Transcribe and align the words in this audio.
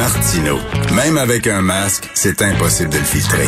Martino. 0.00 0.56
Même 0.94 1.18
avec 1.18 1.46
un 1.46 1.60
masque, 1.60 2.08
c'est 2.14 2.40
impossible 2.40 2.88
de 2.88 2.96
le 2.96 3.04
filtrer. 3.04 3.44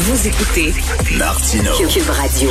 Vous 0.00 0.26
écoutez 0.26 0.74
Martino. 1.16 1.70
Cube 1.88 2.10
Radio. 2.10 2.50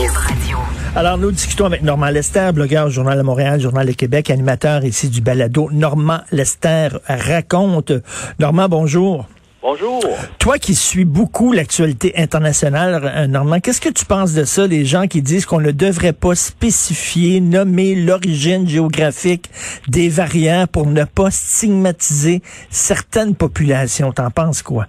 Alors, 0.95 1.17
nous 1.17 1.31
discutons 1.31 1.65
avec 1.65 1.81
Normand 1.81 2.11
Lester, 2.11 2.51
blogueur 2.53 2.87
au 2.87 2.89
Journal 2.89 3.17
de 3.17 3.23
Montréal, 3.23 3.59
Journal 3.59 3.85
de 3.85 3.91
Québec, 3.91 4.29
animateur 4.29 4.85
ici 4.85 5.09
du 5.09 5.19
balado. 5.19 5.67
Normand 5.73 6.21
Lester 6.31 6.87
raconte. 7.05 7.91
Normand, 8.39 8.69
bonjour. 8.69 9.27
Bonjour. 9.61 9.99
Toi 10.39 10.57
qui 10.57 10.73
suis 10.73 11.03
beaucoup 11.03 11.51
l'actualité 11.51 12.13
internationale, 12.15 13.01
euh, 13.03 13.27
Normand, 13.27 13.59
qu'est-ce 13.59 13.81
que 13.81 13.89
tu 13.89 14.05
penses 14.05 14.33
de 14.33 14.45
ça, 14.45 14.65
les 14.65 14.85
gens 14.85 15.05
qui 15.05 15.21
disent 15.21 15.45
qu'on 15.45 15.59
ne 15.59 15.71
devrait 15.71 16.13
pas 16.13 16.33
spécifier, 16.33 17.41
nommer 17.41 17.93
l'origine 17.93 18.65
géographique 18.65 19.49
des 19.89 20.07
variants 20.07 20.65
pour 20.71 20.85
ne 20.85 21.03
pas 21.03 21.29
stigmatiser 21.29 22.39
certaines 22.69 23.35
populations? 23.35 24.13
T'en 24.13 24.31
penses 24.31 24.61
quoi? 24.61 24.85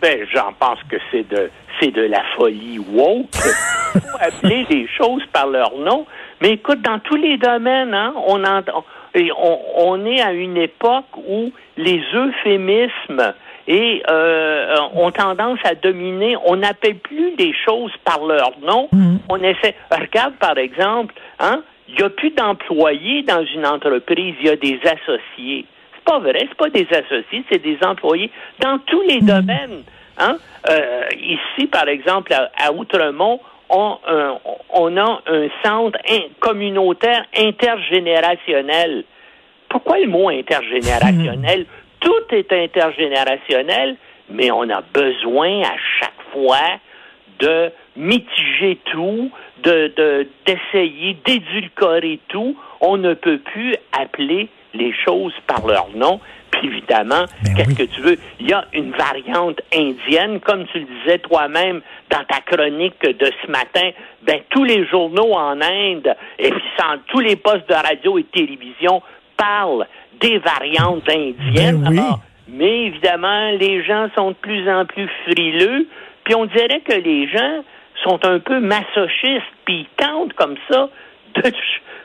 Ben, 0.00 0.26
j'en 0.32 0.54
pense 0.54 0.78
que 0.88 0.96
c'est 1.10 1.28
de 1.28 1.50
c'est 1.78 1.90
de 1.90 2.02
la 2.02 2.22
folie 2.34 2.78
woke. 2.78 3.34
faut 3.92 4.00
appeler 4.20 4.66
les 4.70 4.88
choses 4.96 5.22
par 5.34 5.48
leur 5.48 5.76
nom. 5.76 6.06
Mais 6.40 6.52
écoute, 6.52 6.80
dans 6.80 6.98
tous 6.98 7.16
les 7.16 7.36
domaines, 7.36 7.92
hein, 7.92 8.14
on, 8.26 8.42
en, 8.42 8.62
et 9.14 9.30
on, 9.32 9.58
on 9.76 10.06
est 10.06 10.22
à 10.22 10.32
une 10.32 10.56
époque 10.56 11.14
où 11.28 11.52
les 11.76 12.02
euphémismes 12.14 13.34
et 13.68 14.02
euh, 14.10 14.76
ont 14.94 15.10
tendance 15.10 15.58
à 15.64 15.74
dominer. 15.74 16.36
On 16.46 16.56
n'appelle 16.56 16.96
plus 16.96 17.34
les 17.36 17.54
choses 17.64 17.92
par 18.04 18.24
leur 18.24 18.52
nom. 18.60 18.88
On 19.28 19.36
essaie. 19.42 19.74
Regarde 19.90 20.34
par 20.40 20.58
exemple, 20.58 21.14
hein, 21.38 21.62
il 21.88 21.94
n'y 21.96 22.02
a 22.02 22.10
plus 22.10 22.30
d'employés 22.30 23.22
dans 23.22 23.44
une 23.44 23.66
entreprise, 23.66 24.34
il 24.40 24.46
y 24.46 24.50
a 24.50 24.56
des 24.56 24.80
associés. 24.84 25.66
C'est 25.94 26.04
pas 26.04 26.18
vrai, 26.18 26.40
c'est 26.48 26.54
pas 26.56 26.70
des 26.70 26.86
associés, 26.90 27.44
c'est 27.50 27.62
des 27.62 27.78
employés 27.84 28.30
dans 28.60 28.78
tous 28.78 29.02
les 29.02 29.20
domaines. 29.20 29.82
Hein? 30.18 30.36
Euh, 30.68 31.02
ici, 31.20 31.66
par 31.68 31.88
exemple, 31.88 32.32
à, 32.32 32.50
à 32.66 32.72
Outremont, 32.72 33.40
on, 33.70 33.96
euh, 34.08 34.32
on 34.70 34.96
a 34.98 35.22
un 35.26 35.48
centre 35.64 35.98
in- 36.10 36.28
communautaire 36.40 37.24
intergénérationnel. 37.38 39.04
Pourquoi 39.68 39.98
le 40.00 40.06
mot 40.08 40.28
intergénérationnel? 40.28 41.66
Tout 42.02 42.34
est 42.34 42.52
intergénérationnel, 42.52 43.96
mais 44.28 44.50
on 44.50 44.68
a 44.70 44.82
besoin 44.82 45.62
à 45.62 45.76
chaque 46.00 46.20
fois 46.32 46.78
de 47.38 47.70
mitiger 47.96 48.78
tout, 48.90 49.30
de 49.62 49.92
de- 49.96 50.28
d'essayer 50.46 51.16
d'édulcorer 51.24 52.18
tout. 52.28 52.56
On 52.80 52.96
ne 52.96 53.14
peut 53.14 53.38
plus 53.38 53.74
appeler 53.98 54.48
les 54.74 54.92
choses 55.04 55.34
par 55.46 55.66
leur 55.66 55.88
nom. 55.94 56.20
Puis 56.50 56.68
évidemment, 56.68 57.24
Ben 57.44 57.54
qu'est-ce 57.56 57.68
oui. 57.70 57.74
que 57.76 57.82
tu 57.94 58.00
veux? 58.02 58.18
Il 58.40 58.48
y 58.48 58.52
a 58.52 58.64
une 58.74 58.92
variante 58.92 59.60
indienne, 59.74 60.40
comme 60.40 60.66
tu 60.66 60.80
le 60.80 60.86
disais 60.86 61.18
toi-même 61.18 61.80
dans 62.10 62.24
ta 62.24 62.40
chronique 62.40 63.00
de 63.02 63.30
ce 63.44 63.50
matin. 63.50 63.90
Ben, 64.22 64.40
tous 64.50 64.64
les 64.64 64.86
journaux 64.86 65.32
en 65.32 65.60
Inde 65.60 66.14
et 66.38 66.50
puis 66.50 66.62
sans, 66.78 66.98
tous 67.08 67.20
les 67.20 67.36
postes 67.36 67.68
de 67.68 67.74
radio 67.74 68.18
et 68.18 68.22
de 68.22 68.28
télévision 68.28 69.02
des 70.20 70.38
variantes 70.38 71.08
indiennes. 71.08 71.82
Ben 71.82 71.90
oui. 71.90 71.98
Alors, 71.98 72.20
mais 72.48 72.86
évidemment, 72.86 73.50
les 73.52 73.82
gens 73.84 74.08
sont 74.14 74.30
de 74.30 74.36
plus 74.36 74.68
en 74.70 74.84
plus 74.84 75.08
frileux. 75.24 75.86
Puis 76.24 76.34
on 76.34 76.46
dirait 76.46 76.80
que 76.80 76.92
les 76.92 77.28
gens 77.28 77.64
sont 78.04 78.24
un 78.24 78.38
peu 78.38 78.60
masochistes, 78.60 79.42
puis 79.64 79.86
ils 79.86 79.86
tentent 79.96 80.32
comme 80.34 80.56
ça 80.70 80.88
de 81.34 81.52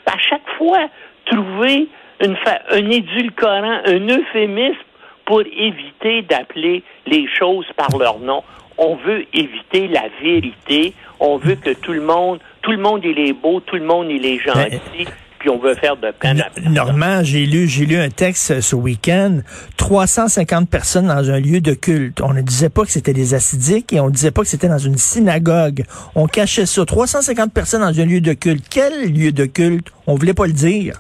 à 0.06 0.18
chaque 0.18 0.48
fois 0.58 0.88
trouver 1.26 1.88
une 2.24 2.36
fa- 2.38 2.62
un 2.72 2.90
édulcorant, 2.90 3.82
un 3.86 4.08
euphémisme 4.08 4.78
pour 5.26 5.42
éviter 5.42 6.22
d'appeler 6.22 6.84
les 7.06 7.28
choses 7.28 7.66
par 7.76 7.96
leur 7.98 8.20
nom. 8.20 8.44
On 8.78 8.96
veut 8.96 9.26
éviter 9.34 9.88
la 9.88 10.04
vérité. 10.22 10.94
On 11.20 11.38
veut 11.38 11.56
que 11.56 11.72
tout 11.72 11.94
le 11.94 12.02
monde, 12.02 12.40
tout 12.62 12.72
le 12.72 12.78
monde 12.78 13.02
il 13.04 13.20
est 13.20 13.34
beau, 13.34 13.60
tout 13.60 13.76
le 13.76 13.84
monde 13.84 14.08
il 14.10 14.26
est 14.26 14.40
gentil, 14.40 15.08
puis 15.48 15.56
on 15.56 15.60
veut 15.60 15.76
faire 15.76 15.96
de. 15.96 16.12
Normand, 16.70 17.24
j'ai 17.24 17.46
lu, 17.46 17.68
j'ai 17.68 17.86
lu 17.86 17.96
un 17.96 18.10
texte 18.10 18.60
ce 18.60 18.76
week-end. 18.76 19.40
350 19.78 20.70
personnes 20.70 21.08
dans 21.08 21.32
un 21.32 21.40
lieu 21.40 21.62
de 21.62 21.74
culte. 21.74 22.22
On 22.22 22.34
ne 22.34 22.42
disait 22.42 22.70
pas 22.70 22.84
que 22.84 22.92
c'était 22.92 23.14
des 23.14 23.34
assidiques 23.34 23.94
et 23.94 24.00
on 24.02 24.08
ne 24.08 24.12
disait 24.12 24.32
pas 24.32 24.42
que 24.42 24.48
c'était 24.48 24.68
dans 24.68 24.78
une 24.78 24.98
synagogue. 24.98 25.84
On 26.16 26.28
cachait 26.28 26.66
ça. 26.66 26.86
350 26.86 27.54
personnes 27.54 27.82
dans 27.82 27.98
un 27.98 28.06
lieu 28.06 28.20
de 28.20 28.34
culte. 28.34 28.66
Quel 28.70 29.14
lieu 29.14 29.32
de 29.32 29.46
culte? 29.46 29.88
On 30.06 30.16
voulait 30.16 30.34
pas 30.34 30.48
le 30.48 30.54
dire. 30.54 30.96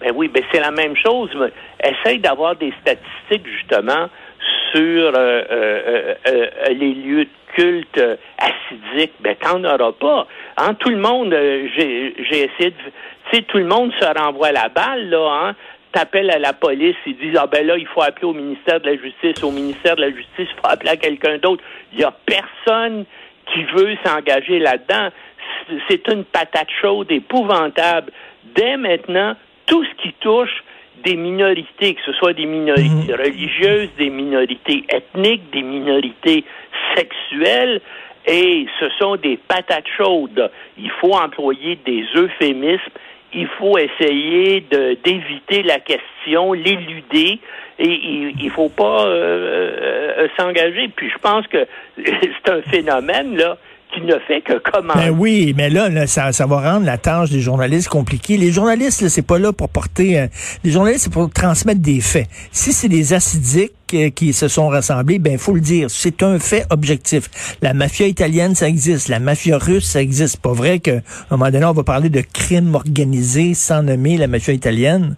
Ben 0.00 0.12
oui, 0.14 0.30
ben 0.32 0.42
c'est 0.50 0.60
la 0.60 0.70
même 0.70 0.96
chose. 0.96 1.30
mais 1.38 1.52
Essaye 1.86 2.20
d'avoir 2.20 2.56
des 2.56 2.72
statistiques 2.80 3.46
justement 3.58 4.08
sur 4.74 5.12
euh, 5.14 5.42
euh, 5.50 6.14
euh, 6.26 6.46
les 6.70 6.94
lieux 6.94 7.24
de 7.24 7.30
culte 7.54 8.00
assidiques. 8.38 9.12
Ben 9.20 9.36
t'en 9.36 9.62
auras 9.62 9.92
pas. 9.92 10.26
Hein? 10.56 10.74
Tout 10.74 10.90
le 10.90 10.98
monde, 10.98 11.32
j'ai 11.32 12.44
essayé 12.44 12.70
de, 12.70 12.76
tu 13.34 13.40
sais, 13.40 13.42
tout 13.46 13.58
le 13.58 13.66
monde 13.66 13.92
se 14.00 14.04
renvoie 14.18 14.52
la 14.52 14.68
balle 14.68 15.08
là. 15.10 15.30
Hein? 15.48 15.54
T'appelles 15.92 16.30
à 16.30 16.38
la 16.38 16.52
police, 16.52 16.96
ils 17.06 17.16
disent 17.16 17.36
ah 17.38 17.46
ben 17.46 17.66
là 17.66 17.76
il 17.76 17.86
faut 17.86 18.02
appeler 18.02 18.26
au 18.26 18.32
ministère 18.32 18.80
de 18.80 18.86
la 18.90 18.96
justice, 18.96 19.42
au 19.44 19.50
ministère 19.50 19.96
de 19.96 20.02
la 20.02 20.08
justice 20.10 20.48
il 20.50 20.60
faut 20.60 20.66
appeler 20.68 20.90
à 20.90 20.96
quelqu'un 20.96 21.38
d'autre. 21.38 21.62
Il 21.92 22.00
y 22.00 22.04
a 22.04 22.12
personne 22.26 23.04
qui 23.52 23.62
veut 23.64 23.96
s'engager 24.04 24.58
là-dedans. 24.58 25.10
C'est- 25.68 25.78
C'est 25.88 26.08
une 26.12 26.24
patate 26.24 26.68
chaude 26.80 27.10
épouvantable. 27.12 28.10
Dès 28.56 28.76
maintenant, 28.76 29.34
tout 29.66 29.84
ce 29.84 29.94
qui 30.02 30.12
touche 30.20 30.62
des 31.04 31.16
minorités, 31.16 31.94
que 31.94 32.00
ce 32.06 32.12
soit 32.12 32.32
des 32.32 32.46
minorités 32.46 33.12
religieuses, 33.14 33.88
des 33.98 34.10
minorités 34.10 34.84
ethniques, 34.88 35.50
des 35.50 35.62
minorités 35.62 36.44
sexuelles, 36.96 37.80
et 38.26 38.66
ce 38.80 38.88
sont 38.98 39.16
des 39.16 39.36
patates 39.36 39.88
chaudes. 39.96 40.50
Il 40.78 40.90
faut 41.00 41.12
employer 41.14 41.76
des 41.84 42.04
euphémismes. 42.14 42.80
Il 43.34 43.46
faut 43.58 43.76
essayer 43.78 44.60
de- 44.70 44.96
d'éviter 45.02 45.62
la 45.62 45.80
question, 45.80 46.52
l'éluder, 46.52 47.40
et 47.78 47.88
il, 47.88 48.34
il 48.40 48.50
faut 48.50 48.68
pas 48.68 49.04
euh, 49.06 49.76
euh, 50.18 50.28
s'engager. 50.36 50.88
Puis 50.94 51.10
je 51.10 51.18
pense 51.18 51.46
que 51.48 51.66
c'est 52.04 52.48
un 52.50 52.62
phénomène 52.62 53.36
là 53.36 53.56
qui 53.94 54.00
ne 54.02 54.18
fait 54.20 54.40
que 54.40 54.58
commencer. 54.58 54.98
Ben 54.98 55.10
oui, 55.10 55.54
mais 55.56 55.70
là, 55.70 55.88
là, 55.88 56.06
ça, 56.06 56.32
ça 56.32 56.46
va 56.46 56.60
rendre 56.60 56.84
la 56.84 56.98
tâche 56.98 57.30
des 57.30 57.40
journalistes 57.40 57.88
compliquée. 57.88 58.36
Les 58.36 58.50
journalistes, 58.50 59.00
là, 59.02 59.08
c'est 59.08 59.26
pas 59.26 59.38
là 59.38 59.52
pour 59.52 59.68
porter. 59.68 60.18
euh, 60.18 60.26
les 60.64 60.70
journalistes, 60.70 61.04
c'est 61.04 61.12
pour 61.12 61.30
transmettre 61.30 61.80
des 61.80 62.00
faits. 62.00 62.28
Si 62.50 62.72
c'est 62.72 62.88
des 62.88 63.12
acidiques 63.12 63.72
euh, 63.94 64.10
qui 64.10 64.32
se 64.32 64.48
sont 64.48 64.68
rassemblés, 64.68 65.18
ben 65.18 65.38
faut 65.38 65.54
le 65.54 65.60
dire, 65.60 65.90
c'est 65.90 66.22
un 66.22 66.38
fait 66.38 66.66
objectif. 66.70 67.56
La 67.62 67.74
mafia 67.74 68.06
italienne, 68.06 68.54
ça 68.54 68.68
existe. 68.68 69.08
La 69.08 69.20
mafia 69.20 69.58
russe, 69.58 69.84
ça 69.86 70.02
existe. 70.02 70.40
Pas 70.40 70.52
vrai 70.52 70.80
qu'à 70.80 70.96
un 71.30 71.36
moment 71.36 71.50
donné, 71.50 71.64
on 71.64 71.72
va 71.72 71.84
parler 71.84 72.08
de 72.08 72.20
crime 72.20 72.74
organisé 72.74 73.54
sans 73.54 73.82
nommer 73.82 74.16
la 74.16 74.26
mafia 74.26 74.54
italienne? 74.54 75.16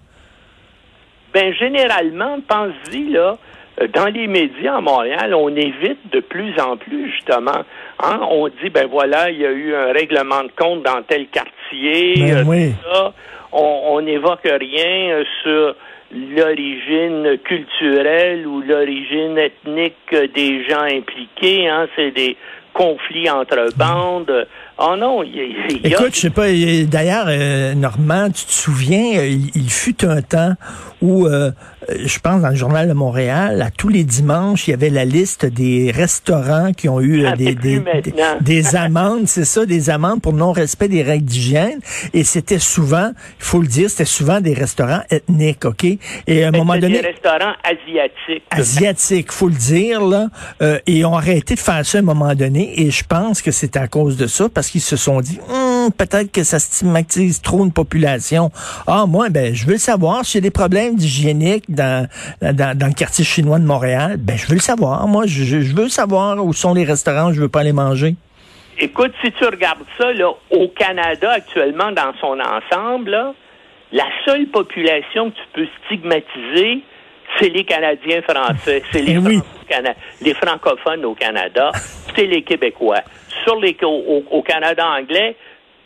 Ben 1.32 1.52
généralement, 1.54 2.38
pense-y 2.48 3.10
là, 3.10 3.36
dans 3.94 4.06
les 4.06 4.26
médias 4.26 4.76
à 4.76 4.80
Montréal, 4.80 5.34
on 5.34 5.48
évite 5.54 5.98
de 6.12 6.20
plus 6.20 6.58
en 6.60 6.76
plus 6.76 7.10
justement. 7.12 7.62
Hein, 8.02 8.20
on 8.30 8.48
dit 8.48 8.70
ben 8.72 8.86
voilà, 8.90 9.30
il 9.30 9.38
y 9.38 9.46
a 9.46 9.50
eu 9.52 9.74
un 9.74 9.92
règlement 9.92 10.42
de 10.44 10.50
compte 10.56 10.82
dans 10.82 11.02
tel 11.02 11.26
quartier, 11.28 12.14
Ben 12.16 12.38
euh, 12.38 12.42
oui. 12.46 12.72
tout 12.72 12.88
ça. 12.94 13.12
On 13.52 14.00
n'évoque 14.02 14.40
rien 14.44 15.10
euh, 15.12 15.24
sur 15.42 15.74
l'origine 16.36 17.38
culturelle 17.44 18.46
ou 18.46 18.60
l'origine 18.60 19.38
ethnique 19.38 19.94
euh, 20.12 20.26
des 20.34 20.64
gens 20.68 20.82
impliqués. 20.82 21.68
Hein, 21.68 21.86
c'est 21.96 22.10
des 22.10 22.36
conflits 22.72 23.30
entre 23.30 23.68
bandes. 23.76 24.46
Oh 24.78 24.94
non, 24.98 25.22
il 25.22 25.34
y, 25.36 25.40
a- 25.40 25.44
il 25.70 25.88
y 25.88 25.94
a 25.94 25.98
Écoute, 25.98 26.14
je 26.14 26.20
sais 26.20 26.30
pas, 26.30 26.48
euh, 26.48 26.84
d'ailleurs, 26.86 27.26
euh, 27.28 27.72
Normand, 27.74 28.26
tu 28.28 28.44
te 28.44 28.52
souviens, 28.52 29.18
euh, 29.20 29.26
il, 29.26 29.48
il 29.54 29.70
fut 29.70 30.04
un 30.04 30.20
temps 30.20 30.52
où, 31.00 31.26
euh, 31.26 31.30
euh, 31.30 31.50
je 31.88 32.18
pense, 32.18 32.42
dans 32.42 32.48
le 32.50 32.56
journal 32.56 32.88
de 32.88 32.92
Montréal, 32.92 33.62
à 33.62 33.70
tous 33.70 33.88
les 33.88 34.04
dimanches, 34.04 34.66
il 34.66 34.72
y 34.72 34.74
avait 34.74 34.90
la 34.90 35.04
liste 35.04 35.46
des 35.46 35.90
restaurants 35.94 36.72
qui 36.72 36.88
ont 36.88 37.00
eu 37.00 37.24
euh, 37.24 37.30
Ah, 37.32 37.36
des, 37.36 37.54
des, 37.54 37.78
des- 37.80 38.14
des 38.40 38.76
amendes, 38.76 39.26
c'est 39.28 39.44
ça, 39.44 39.66
des 39.66 39.90
amendes 39.90 40.20
pour 40.20 40.32
non-respect 40.32 40.88
des 40.88 41.02
règles 41.02 41.24
d'hygiène. 41.26 41.78
Et 42.14 42.24
c'était 42.24 42.58
souvent, 42.58 43.10
il 43.38 43.44
faut 43.44 43.60
le 43.60 43.66
dire, 43.68 43.88
c'était 43.90 44.04
souvent 44.04 44.40
des 44.40 44.54
restaurants 44.54 45.02
ethniques, 45.10 45.64
OK? 45.64 45.84
Et 45.84 46.44
à 46.44 46.48
un 46.48 46.50
Ben, 46.50 46.58
moment 46.58 46.76
donné... 46.78 47.00
des 47.00 47.06
restaurants 47.08 47.54
asiatiques. 47.64 48.44
asiatique, 48.50 49.32
faut 49.32 49.48
le 49.48 49.54
dire 49.54 50.04
là, 50.04 50.28
euh, 50.62 50.78
et 50.86 51.04
ont 51.04 51.14
arrêté 51.16 51.54
de 51.54 51.60
faire 51.60 51.84
ça 51.84 51.98
à 51.98 52.00
un 52.00 52.04
moment 52.04 52.34
donné. 52.34 52.80
Et 52.82 52.90
je 52.90 53.04
pense 53.04 53.42
que 53.42 53.50
c'est 53.50 53.76
à 53.76 53.86
cause 53.88 54.16
de 54.16 54.26
ça, 54.26 54.48
parce 54.48 54.68
qu'ils 54.68 54.80
se 54.80 54.96
sont 54.96 55.20
dit, 55.20 55.38
Hum, 55.48 55.65
peut-être 55.90 56.32
que 56.32 56.44
ça 56.44 56.58
stigmatise 56.58 57.42
trop 57.42 57.64
une 57.64 57.72
population. 57.72 58.50
Ah 58.86 59.06
moi, 59.06 59.28
ben 59.28 59.54
je 59.54 59.66
veux 59.66 59.74
le 59.74 59.78
savoir. 59.78 60.24
S'il 60.24 60.38
y 60.38 60.44
a 60.44 60.48
des 60.48 60.50
problèmes 60.50 60.96
d'hygiénique 60.96 61.64
dans, 61.68 62.08
dans 62.42 62.76
dans 62.76 62.86
le 62.86 62.94
quartier 62.94 63.24
chinois 63.24 63.58
de 63.58 63.64
Montréal, 63.64 64.16
ben 64.18 64.36
je 64.36 64.46
veux 64.46 64.54
le 64.54 64.60
savoir. 64.60 65.06
Moi, 65.08 65.24
je, 65.26 65.56
veux 65.74 65.88
savoir 65.88 66.44
où 66.44 66.52
sont 66.52 66.74
les 66.74 66.84
restaurants. 66.84 67.32
Je 67.32 67.40
veux 67.40 67.48
pas 67.48 67.60
aller 67.60 67.72
manger. 67.72 68.14
Écoute, 68.78 69.12
si 69.24 69.32
tu 69.32 69.44
regardes 69.44 69.84
ça, 69.96 70.12
là, 70.12 70.30
au 70.50 70.68
Canada 70.68 71.32
actuellement, 71.32 71.92
dans 71.92 72.12
son 72.20 72.38
ensemble, 72.38 73.10
là, 73.10 73.34
la 73.92 74.04
seule 74.24 74.46
population 74.48 75.30
que 75.30 75.36
tu 75.36 75.42
peux 75.54 75.66
stigmatiser, 75.86 76.82
c'est 77.38 77.48
les 77.48 77.64
Canadiens 77.64 78.22
français, 78.22 78.82
c'est 78.92 79.02
les, 79.02 79.12
Eh 79.12 79.18
oui. 79.18 79.40
Les 80.20 80.34
francophones 80.34 81.04
au 81.04 81.14
Canada, 81.14 81.72
c'est 82.14 82.26
les 82.26 82.42
Québécois. 82.42 83.00
Sur 83.44 83.60
les 83.60 83.76
au, 83.82 84.42
Canada 84.42 84.86
anglais, 84.86 85.06
ben, 85.10 85.32
ben, 85.32 85.36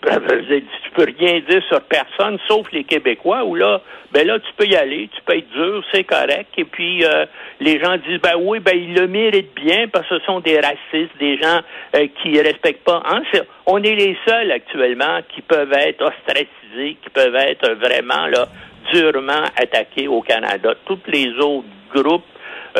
tu 0.02 0.90
peux 0.94 1.06
rien 1.18 1.40
dire 1.48 1.62
sur 1.68 1.80
personne 1.82 2.38
sauf 2.48 2.66
les 2.72 2.84
Québécois 2.84 3.44
où 3.44 3.54
là, 3.54 3.80
ben 4.12 4.26
là, 4.26 4.38
tu 4.38 4.52
peux 4.56 4.66
y 4.66 4.74
aller, 4.74 5.08
tu 5.14 5.22
peux 5.22 5.36
être 5.36 5.50
dur, 5.50 5.84
c'est 5.92 6.04
correct. 6.04 6.48
Et 6.56 6.64
puis 6.64 7.04
euh, 7.04 7.26
les 7.60 7.78
gens 7.78 7.96
disent 7.98 8.20
ben 8.20 8.34
oui, 8.38 8.60
ben 8.60 8.76
ils 8.76 8.94
le 8.94 9.06
méritent 9.06 9.54
bien 9.54 9.88
parce 9.88 10.08
que 10.08 10.18
ce 10.18 10.24
sont 10.24 10.40
des 10.40 10.58
racistes, 10.58 11.16
des 11.18 11.38
gens 11.38 11.60
euh, 11.96 12.06
qui 12.22 12.40
respectent 12.40 12.84
pas. 12.84 13.02
Hein, 13.06 13.22
on 13.66 13.82
est 13.82 13.94
les 13.94 14.16
seuls 14.26 14.50
actuellement 14.50 15.20
qui 15.34 15.42
peuvent 15.42 15.72
être 15.72 16.02
ostracisés, 16.02 16.96
qui 17.02 17.10
peuvent 17.12 17.36
être 17.36 17.70
vraiment 17.72 18.26
là 18.26 18.48
durement 18.92 19.44
attaqués 19.56 20.08
au 20.08 20.22
Canada. 20.22 20.74
Tous 20.86 20.98
les 21.06 21.28
autres 21.38 21.68
groupes 21.94 22.24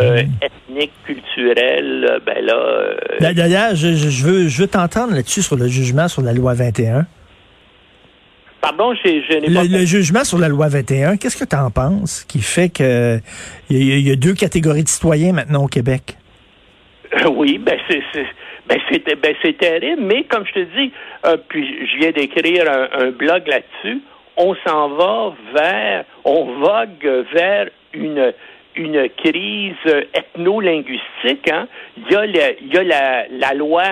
euh, 0.01 0.23
ethniques, 0.43 0.93
culturels, 1.05 2.07
euh, 2.09 2.19
ben 2.25 2.45
là. 2.45 2.55
euh, 2.55 2.95
D'ailleurs, 3.21 3.75
je, 3.75 3.89
je- 3.95 4.09
je 4.11 4.25
veux, 4.27 4.49
je 4.49 4.63
veux 4.63 4.69
t'entendre 4.69 5.15
là-dessus 5.15 5.43
sur 5.43 5.57
le 5.57 5.67
jugement 5.69 6.09
sur 6.09 6.23
la 6.23 6.33
loi 6.33 6.55
21. 6.55 7.07
pardon, 8.61 8.93
j'ai- 9.03 9.23
je 9.29 9.35
n'ai 9.39 9.53
pas. 9.55 9.63
Le, 9.65 9.79
le 9.79 9.85
jugement 9.87 10.25
sur 10.25 10.39
la 10.39 10.49
loi 10.49 10.69
21, 10.69 11.17
qu'est-ce 11.17 11.37
que 11.37 11.49
tu 11.49 11.57
en 11.57 11.71
penses 11.71 12.25
qui 12.25 12.41
fait 12.41 12.69
que 12.69 13.19
il 13.71 13.83
y, 13.83 13.93
a- 13.93 13.97
il 13.97 14.09
y 14.09 14.13
a 14.13 14.17
deux 14.17 14.35
catégories 14.35 14.85
de 14.85 14.89
citoyens 14.89 15.33
maintenant 15.33 15.65
au 15.65 15.69
Québec? 15.69 16.17
Oui, 17.29 17.59
ben 17.59 17.79
c'est 17.89 18.03
ben 18.69 18.79
c'est 18.91 19.21
ben 19.21 19.35
c'est 19.43 19.59
terrible, 19.59 20.03
mais 20.03 20.25
comme 20.25 20.45
je 20.47 20.53
te 20.53 20.79
dis, 20.79 20.93
euh, 21.27 21.37
puis 21.49 21.67
je 21.87 21.99
viens 21.99 22.13
d'écrire 22.13 22.65
un, 22.71 23.07
un 23.07 23.11
blog 23.11 23.49
là-dessus, 23.49 24.01
on 24.37 24.55
s'en 24.65 24.91
va 24.91 25.35
vers, 25.55 26.05
on 26.25 26.45
vogue 26.61 27.25
vers 27.35 27.67
une 27.95 28.33
une 28.81 29.09
crise 29.11 29.75
euh, 29.87 30.03
ethno-linguistique. 30.15 31.51
Hein. 31.51 31.69
Il 31.97 32.11
y 32.13 32.77
a, 32.77 32.83
la, 33.31 33.55
loi 33.55 33.85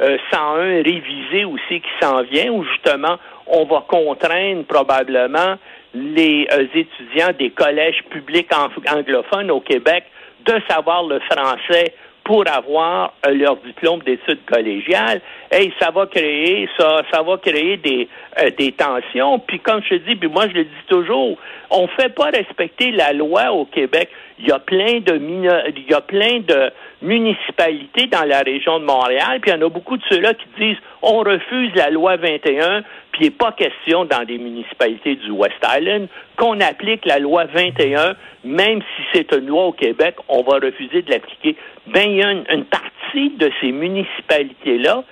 euh, 0.00 0.18
101 0.32 0.82
révisée 0.82 1.44
aussi 1.44 1.80
qui 1.80 1.90
s'en 2.00 2.22
vient, 2.22 2.50
où 2.52 2.64
justement 2.64 3.16
on 3.46 3.64
va 3.64 3.84
contraindre 3.86 4.64
probablement 4.64 5.56
les 5.94 6.46
euh, 6.52 6.66
étudiants 6.74 7.32
des 7.38 7.50
collèges 7.50 8.02
publics 8.10 8.52
ang- 8.52 8.70
anglophones 8.88 9.50
au 9.50 9.60
Québec 9.60 10.04
de 10.44 10.60
savoir 10.68 11.04
le 11.04 11.20
français 11.20 11.94
pour 12.24 12.44
avoir 12.50 13.12
euh, 13.26 13.34
leur 13.34 13.56
diplôme 13.56 14.00
d'études 14.00 14.44
collégiales. 14.46 15.20
Et 15.52 15.70
ça 15.78 15.90
va 15.90 16.06
créer 16.06 16.68
ça, 16.76 17.02
ça 17.12 17.22
va 17.22 17.36
créer 17.36 17.76
des 17.76 18.08
euh, 18.42 18.70
tensions. 18.76 19.38
Puis 19.38 19.60
comme 19.60 19.82
je 19.84 19.90
te 19.90 20.08
dis, 20.08 20.16
puis 20.16 20.28
moi 20.28 20.48
je 20.48 20.54
le 20.54 20.64
dis 20.64 20.84
toujours, 20.88 21.36
on 21.70 21.86
fait 21.88 22.12
pas 22.14 22.30
respecter 22.30 22.90
la 22.90 23.12
loi 23.12 23.52
au 23.52 23.66
Québec. 23.66 24.08
Il 24.38 24.48
y 24.48 24.52
a 24.52 24.58
plein 24.58 24.98
de 25.00 25.12
mino- 25.12 25.62
il 25.76 25.88
y 25.88 25.94
a 25.94 26.00
plein 26.00 26.40
de 26.40 26.70
municipalités 27.02 28.06
dans 28.08 28.24
la 28.24 28.40
région 28.40 28.80
de 28.80 28.84
Montréal, 28.84 29.38
puis 29.40 29.50
il 29.50 29.54
y 29.54 29.56
en 29.62 29.66
a 29.66 29.70
beaucoup 29.70 29.96
de 29.96 30.02
ceux-là 30.10 30.34
qui 30.34 30.46
disent 30.58 30.78
on 31.02 31.18
refuse 31.18 31.70
la 31.76 31.90
loi 31.90 32.16
21, 32.16 32.82
puis 33.12 33.20
il 33.20 33.24
n'est 33.26 33.30
pas 33.30 33.52
question 33.52 34.04
dans 34.04 34.24
des 34.24 34.38
municipalités 34.38 35.14
du 35.16 35.30
West 35.30 35.54
Island 35.62 36.08
qu'on 36.36 36.60
applique 36.60 37.04
la 37.06 37.18
loi 37.20 37.44
21, 37.44 38.16
même 38.44 38.80
si 38.80 39.02
c'est 39.12 39.32
une 39.32 39.46
loi 39.46 39.66
au 39.66 39.72
Québec, 39.72 40.16
on 40.28 40.42
va 40.42 40.54
refuser 40.58 41.02
de 41.02 41.10
l'appliquer. 41.10 41.56
Ben, 41.86 42.10
il 42.10 42.16
y 42.16 42.22
a 42.24 42.30
une, 42.32 42.44
une 42.52 42.64
partie 42.64 43.30
de 43.36 43.50
ces 43.60 43.70
municipalités-là 43.70 45.04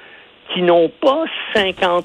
qui 0.53 0.63
n'ont 0.63 0.89
pas 0.89 1.25
50% 1.55 2.03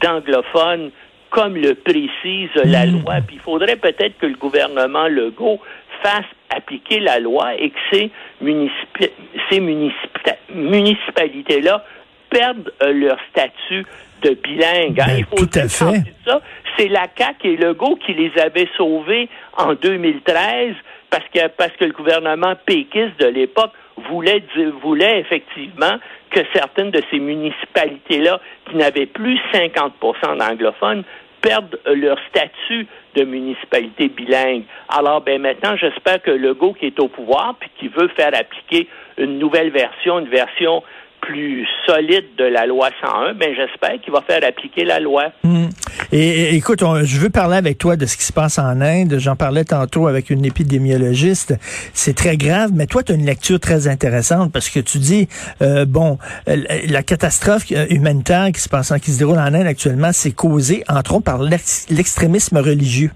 d'anglophones 0.00 0.90
comme 1.30 1.56
le 1.56 1.74
précise 1.76 2.50
la 2.64 2.86
loi. 2.86 3.14
Puis 3.24 3.36
il 3.36 3.40
faudrait 3.40 3.76
peut-être 3.76 4.18
que 4.18 4.26
le 4.26 4.34
gouvernement 4.34 5.06
Legault 5.06 5.60
fasse 6.02 6.24
appliquer 6.54 7.00
la 7.00 7.18
loi 7.20 7.54
et 7.54 7.70
que 7.70 7.78
ces, 7.92 8.10
municipi- 8.42 9.10
ces 9.50 9.60
municipi- 9.60 10.36
municipalités-là 10.52 11.84
perdent 12.28 12.72
euh, 12.82 12.92
leur 12.92 13.18
statut 13.30 13.84
de 14.22 14.30
bilingue. 14.34 15.00
hein. 15.00 15.06
Ben, 15.06 15.16
il 15.18 15.24
faut 15.24 15.36
tout 15.46 15.58
à 15.58 15.68
fait. 15.68 16.02
ça, 16.26 16.40
c'est 16.76 16.88
la 16.88 17.06
CAQ 17.16 17.48
et 17.48 17.56
Legault 17.56 17.96
qui 17.96 18.14
les 18.14 18.30
avaient 18.40 18.68
sauvés 18.76 19.28
en 19.56 19.74
2013 19.74 20.74
parce 21.10 21.24
que, 21.34 21.48
parce 21.48 21.72
que 21.72 21.84
le 21.86 21.92
gouvernement 21.92 22.54
péquiste 22.66 23.18
de 23.18 23.26
l'époque 23.26 23.72
voulait, 24.08 24.42
voulait 24.82 25.18
effectivement 25.20 25.96
que 26.30 26.40
certaines 26.54 26.90
de 26.92 27.02
ces 27.10 27.18
municipalités-là, 27.18 28.40
qui 28.68 28.76
n'avaient 28.76 29.06
plus 29.06 29.38
50% 29.52 30.38
d'anglophones, 30.38 31.02
perdent 31.40 31.78
euh, 31.86 31.94
leur 31.94 32.18
statut 32.28 32.86
de 33.16 33.24
municipalité 33.24 34.08
bilingue. 34.08 34.64
Alors, 34.88 35.20
ben 35.20 35.40
maintenant, 35.40 35.76
j'espère 35.76 36.22
que 36.22 36.30
Legault, 36.30 36.74
qui 36.74 36.86
est 36.86 37.00
au 37.00 37.08
pouvoir, 37.08 37.54
puis 37.58 37.70
qui 37.78 37.88
veut 37.88 38.08
faire 38.08 38.30
appliquer 38.34 38.88
une 39.18 39.38
nouvelle 39.38 39.70
version, 39.70 40.18
une 40.18 40.28
version 40.28 40.82
plus 41.20 41.66
solide 41.86 42.24
de 42.38 42.44
la 42.44 42.66
loi 42.66 42.90
101, 43.02 43.34
ben 43.34 43.54
j'espère 43.54 44.00
qu'il 44.02 44.12
va 44.12 44.22
faire 44.22 44.40
appliquer 44.46 44.84
la 44.84 45.00
loi. 45.00 45.32
Hmm. 45.44 45.66
Et, 46.12 46.56
écoute, 46.56 46.82
on- 46.82 47.04
je 47.04 47.18
veux 47.18 47.30
parler 47.30 47.56
avec 47.56 47.78
toi 47.78 47.96
de 47.96 48.06
ce 48.06 48.16
qui 48.16 48.24
se 48.24 48.32
passe 48.32 48.58
en 48.58 48.80
Inde. 48.80 49.16
J'en 49.18 49.36
parlais 49.36 49.64
tantôt 49.64 50.06
avec 50.08 50.30
une 50.30 50.44
épidémiologiste. 50.44 51.54
C'est 51.92 52.14
très 52.16 52.36
grave, 52.36 52.70
mais 52.74 52.86
toi, 52.86 53.02
tu 53.02 53.12
as 53.12 53.14
une 53.14 53.26
lecture 53.26 53.60
très 53.60 53.86
intéressante 53.88 54.52
parce 54.52 54.68
que 54.70 54.80
tu 54.80 54.98
dis, 54.98 55.28
euh, 55.62 55.84
bon, 55.84 56.18
euh, 56.48 56.56
la 56.88 57.02
catastrophe 57.02 57.64
euh, 57.72 57.86
humanitaire 57.90 58.48
qui 58.52 58.60
se 58.60 58.68
passe, 58.68 58.92
qui 59.02 59.10
se 59.12 59.18
déroule 59.18 59.38
en 59.38 59.54
Inde 59.54 59.66
actuellement, 59.66 60.10
c'est 60.12 60.32
causé, 60.32 60.82
entre 60.88 61.14
autres, 61.14 61.24
par 61.24 61.42
l'ex- 61.42 61.86
l'extrémisme 61.90 62.56
religieux. 62.58 63.10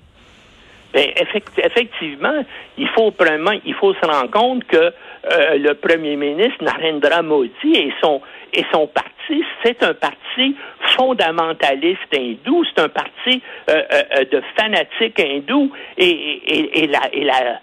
Ben, 0.95 1.11
effect- 1.17 1.59
effectivement, 1.59 2.45
il 2.79 2.89
faut 2.91 3.13
vraiment, 3.19 3.51
il 3.65 3.75
faut 3.75 3.93
se 3.95 4.07
rendre 4.07 4.31
compte 4.31 4.65
que 4.65 4.77
euh, 4.77 5.59
le 5.59 5.75
premier 5.75 6.15
ministre 6.15 6.63
Narendra 6.63 7.21
Modi 7.23 7.73
et 7.75 7.93
son 8.01 8.21
et 8.53 8.65
son 8.73 8.87
parti, 8.87 9.45
c'est 9.65 9.83
un 9.83 9.95
parti 9.95 10.55
fondamentaliste 10.97 12.15
hindou, 12.17 12.65
c'est 12.65 12.81
un 12.81 12.89
parti 12.89 13.43
euh, 13.71 13.83
euh, 13.93 14.25
de 14.31 14.41
fanatiques 14.57 15.19
hindous 15.19 15.73
et, 15.99 16.87
la, 16.87 17.01
et 17.13 17.25
la, 17.25 17.59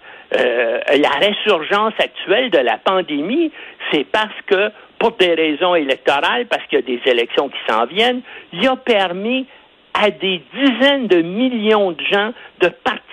la 0.98 1.10
résurgence 1.20 1.94
actuelle 1.98 2.50
de 2.50 2.58
la 2.58 2.76
pandémie, 2.76 3.50
c'est 3.90 4.04
parce 4.04 4.38
que 4.46 4.70
pour 4.98 5.12
des 5.12 5.34
raisons 5.34 5.74
électorales, 5.74 6.46
parce 6.46 6.64
qu'il 6.66 6.80
y 6.80 6.82
a 6.82 6.96
des 6.96 7.00
élections 7.10 7.48
qui 7.48 7.58
s'en 7.66 7.86
viennent, 7.86 8.20
il 8.52 8.68
a 8.68 8.76
permis 8.76 9.46
à 9.94 10.10
des 10.10 10.42
dizaines 10.54 11.06
de 11.06 11.22
millions 11.22 11.92
de 11.92 12.02
gens 12.10 12.32
de 12.60 12.68
participer 12.68 13.11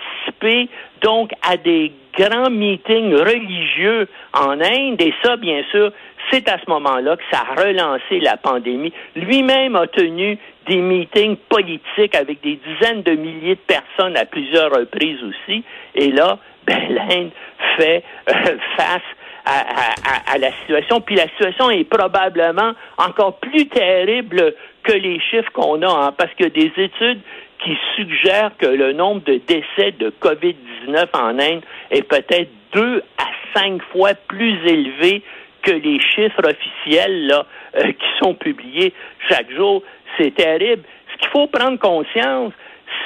donc 1.02 1.30
à 1.48 1.56
des 1.56 1.92
grands 2.18 2.50
meetings 2.50 3.14
religieux 3.14 4.08
en 4.32 4.60
Inde 4.60 5.00
et 5.00 5.14
ça, 5.22 5.36
bien 5.36 5.62
sûr, 5.70 5.92
c'est 6.30 6.48
à 6.48 6.58
ce 6.58 6.68
moment-là 6.68 7.16
que 7.16 7.22
ça 7.30 7.42
a 7.50 7.62
relancé 7.62 8.20
la 8.20 8.36
pandémie. 8.36 8.92
Lui-même 9.16 9.76
a 9.76 9.86
tenu 9.86 10.38
des 10.66 10.76
meetings 10.76 11.36
politiques 11.48 12.14
avec 12.14 12.40
des 12.42 12.58
dizaines 12.66 13.02
de 13.02 13.12
milliers 13.12 13.56
de 13.56 13.60
personnes 13.60 14.16
à 14.16 14.24
plusieurs 14.24 14.70
reprises 14.70 15.18
aussi. 15.22 15.64
Et 15.94 16.10
là, 16.10 16.38
ben, 16.66 16.78
l'Inde 16.88 17.30
fait 17.76 18.04
euh, 18.28 18.32
face 18.76 19.02
à, 19.46 20.38
la 20.38 20.52
situation. 20.60 21.00
Puis 21.00 21.16
la 21.16 21.28
situation 21.28 21.70
est 21.70 21.84
probablement 21.84 22.72
encore 22.98 23.38
plus 23.38 23.66
terrible 23.66 24.54
que 24.82 24.92
les 24.92 25.18
chiffres 25.20 25.50
qu'on 25.52 25.82
a, 25.82 25.88
hein, 25.88 26.14
parce 26.16 26.30
a 26.40 26.48
des 26.48 26.72
études 26.76 27.20
qui 27.64 27.76
suggèrent 27.96 28.52
que 28.58 28.66
le 28.66 28.92
nombre 28.92 29.22
de 29.24 29.40
décès 29.46 29.92
de 29.92 30.12
COVID-19 30.20 31.06
en 31.14 31.38
Inde 31.38 31.62
est 31.90 32.02
peut-être 32.02 32.50
deux 32.72 33.02
à 33.18 33.26
cinq 33.54 33.82
fois 33.92 34.14
plus 34.28 34.56
élevé 34.66 35.22
que 35.62 35.72
les 35.72 36.00
chiffres 36.00 36.42
officiels 36.44 37.26
là, 37.26 37.46
euh, 37.76 37.92
qui 37.92 38.18
sont 38.22 38.34
publiés 38.34 38.94
chaque 39.28 39.50
jour. 39.52 39.82
C'est 40.18 40.34
terrible. 40.34 40.82
Ce 41.12 41.18
qu'il 41.18 41.28
faut 41.28 41.46
prendre 41.48 41.78
conscience, 41.78 42.52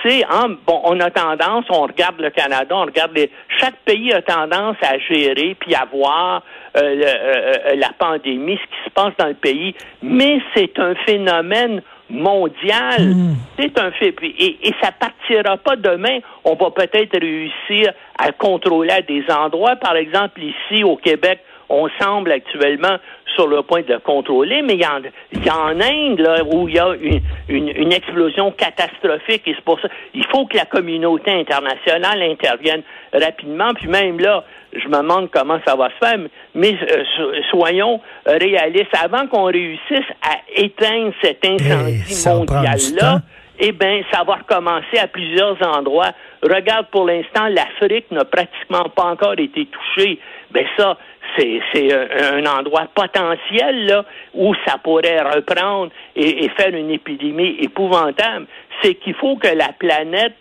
c'est 0.04 0.25
hein, 0.25 0.56
bon, 0.66 0.80
on 0.84 1.00
a 1.00 1.11
tendance, 1.11 1.64
on 1.70 1.82
regarde 1.82 2.20
le 2.20 2.30
Canada, 2.30 2.75
on 2.76 2.84
regarde 2.84 3.12
les, 3.14 3.30
chaque 3.58 3.76
pays 3.84 4.12
a 4.12 4.23
tendance 4.23 4.76
à 4.82 4.99
gérer 4.99 5.56
puis 5.58 5.75
à 5.75 5.84
voir 5.84 6.42
euh, 6.76 6.94
le, 6.94 7.04
euh, 7.06 7.75
la 7.76 7.90
pandémie, 7.99 8.58
ce 8.58 8.62
qui 8.62 8.84
se 8.84 8.90
passe 8.90 9.12
dans 9.18 9.28
le 9.28 9.34
pays, 9.34 9.75
mais 10.02 10.40
c'est 10.54 10.78
un 10.78 10.94
phénomène 11.06 11.82
mondial. 12.11 13.00
Mmh. 13.00 13.37
C'est 13.58 13.78
un 13.78 13.90
fait 13.92 14.14
et, 14.23 14.68
et 14.68 14.75
ça 14.82 14.92
partira 14.92 15.56
pas 15.56 15.76
demain. 15.76 16.18
On 16.44 16.54
va 16.54 16.70
peut-être 16.70 17.18
réussir 17.18 17.92
à 18.18 18.32
contrôler 18.32 18.90
à 18.90 19.02
des 19.02 19.25
endroits, 19.30 19.76
par 19.76 19.96
exemple 19.96 20.40
ici 20.42 20.84
au 20.84 20.96
Québec. 20.96 21.40
On 21.68 21.88
semble 22.00 22.30
actuellement 22.32 22.96
sur 23.35 23.47
le 23.47 23.62
point 23.62 23.83
de 23.83 23.93
le 23.93 23.99
contrôler, 23.99 24.62
mais 24.62 24.75
il 24.75 24.83
y 24.83 24.87
en, 24.87 25.00
il 25.33 25.45
y 25.45 25.50
en 25.50 25.81
Inde 25.81 26.21
là, 26.21 26.43
où 26.45 26.69
il 26.69 26.75
y 26.75 26.79
a 26.79 26.95
une, 27.00 27.21
une, 27.49 27.69
une, 27.69 27.93
explosion 27.93 28.50
catastrophique 28.53 29.43
et 29.47 29.55
c'est 29.55 29.64
pour 29.64 29.81
ça 29.81 29.88
il 30.14 30.25
faut 30.26 30.47
que 30.47 30.57
la 30.57 30.64
communauté 30.64 31.31
internationale 31.31 32.23
intervienne 32.23 32.83
rapidement. 33.12 33.73
Puis 33.75 33.88
même 33.88 34.19
là, 34.19 34.45
je 34.73 34.87
me 34.88 34.97
demande 34.97 35.31
comment 35.31 35.59
ça 35.67 35.76
va 35.76 35.88
se 35.91 36.07
faire, 36.07 36.19
mais 36.55 36.75
euh, 36.91 37.05
soyons 37.50 38.00
réalistes. 38.26 38.95
Avant 39.03 39.26
qu'on 39.26 39.45
réussisse 39.45 40.09
à 40.23 40.37
éteindre 40.57 41.12
cet 41.23 41.45
incendie 41.45 42.03
hey, 42.09 42.35
mondial-là, 42.35 43.21
eh 43.59 43.73
bien, 43.73 44.03
ça 44.12 44.25
va 44.25 44.35
recommencer 44.35 44.99
à 45.00 45.07
plusieurs 45.07 45.57
endroits. 45.76 46.11
Regarde, 46.43 46.87
pour 46.91 47.07
l'instant, 47.07 47.47
l'Afrique 47.47 48.11
n'a 48.11 48.25
pratiquement 48.25 48.88
pas 48.88 49.05
encore 49.05 49.38
été 49.38 49.67
touchée. 49.67 50.19
Ben 50.54 50.64
ça, 50.78 50.96
c'est, 51.37 51.61
un, 51.92 52.46
endroit 52.46 52.87
potentiel 52.94 53.87
là, 53.87 54.04
où 54.34 54.54
ça 54.66 54.78
pourrait 54.78 55.20
reprendre 55.20 55.90
et, 56.14 56.49
faire 56.50 56.73
une 56.75 56.90
épidémie 56.90 57.56
épouvantable. 57.61 58.46
C'est 58.80 58.94
qu'il 58.94 59.14
faut 59.14 59.37
que 59.37 59.49
la 59.49 59.73
planète 59.73 60.37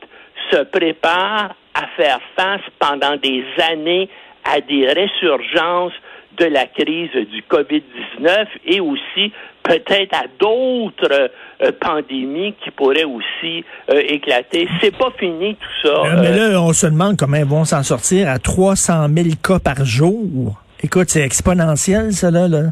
se 0.52 0.58
prépare 0.66 1.56
à 1.74 1.88
faire 1.98 2.20
face 2.36 2.62
pendant 2.78 3.16
des 3.18 3.44
années 3.72 4.08
à 4.46 4.62
des 4.62 4.88
résurgences 4.88 5.94
de 6.38 6.46
la 6.46 6.66
crise 6.66 7.12
du 7.12 7.44
COVID-19 7.50 8.46
et 8.66 8.80
aussi 8.80 9.32
peut-être 9.64 10.14
à 10.14 10.26
d'autres 10.40 11.30
euh, 11.62 11.72
pandémies 11.80 12.54
qui 12.64 12.72
pourraient 12.72 13.06
aussi 13.06 13.64
euh, 13.90 14.02
éclater. 14.08 14.68
C'est 14.82 14.96
pas 14.96 15.12
fini 15.18 15.56
tout 15.56 15.88
ça. 15.88 16.16
mais 16.22 16.36
là, 16.36 16.62
on 16.62 16.74
se 16.74 16.88
demande 16.88 17.18
comment 17.18 17.38
ils 17.38 17.46
vont 17.46 17.66
s'en 17.66 17.84
sortir 17.84 18.30
à 18.30 18.40
300 18.40 19.08
000 19.16 19.30
cas 19.42 19.60
par 19.60 19.86
jour. 19.86 20.62
Écoute, 20.84 21.10
c'est 21.10 21.22
exponentiel, 21.22 22.12
ça, 22.12 22.30
là. 22.30 22.48
là. 22.48 22.64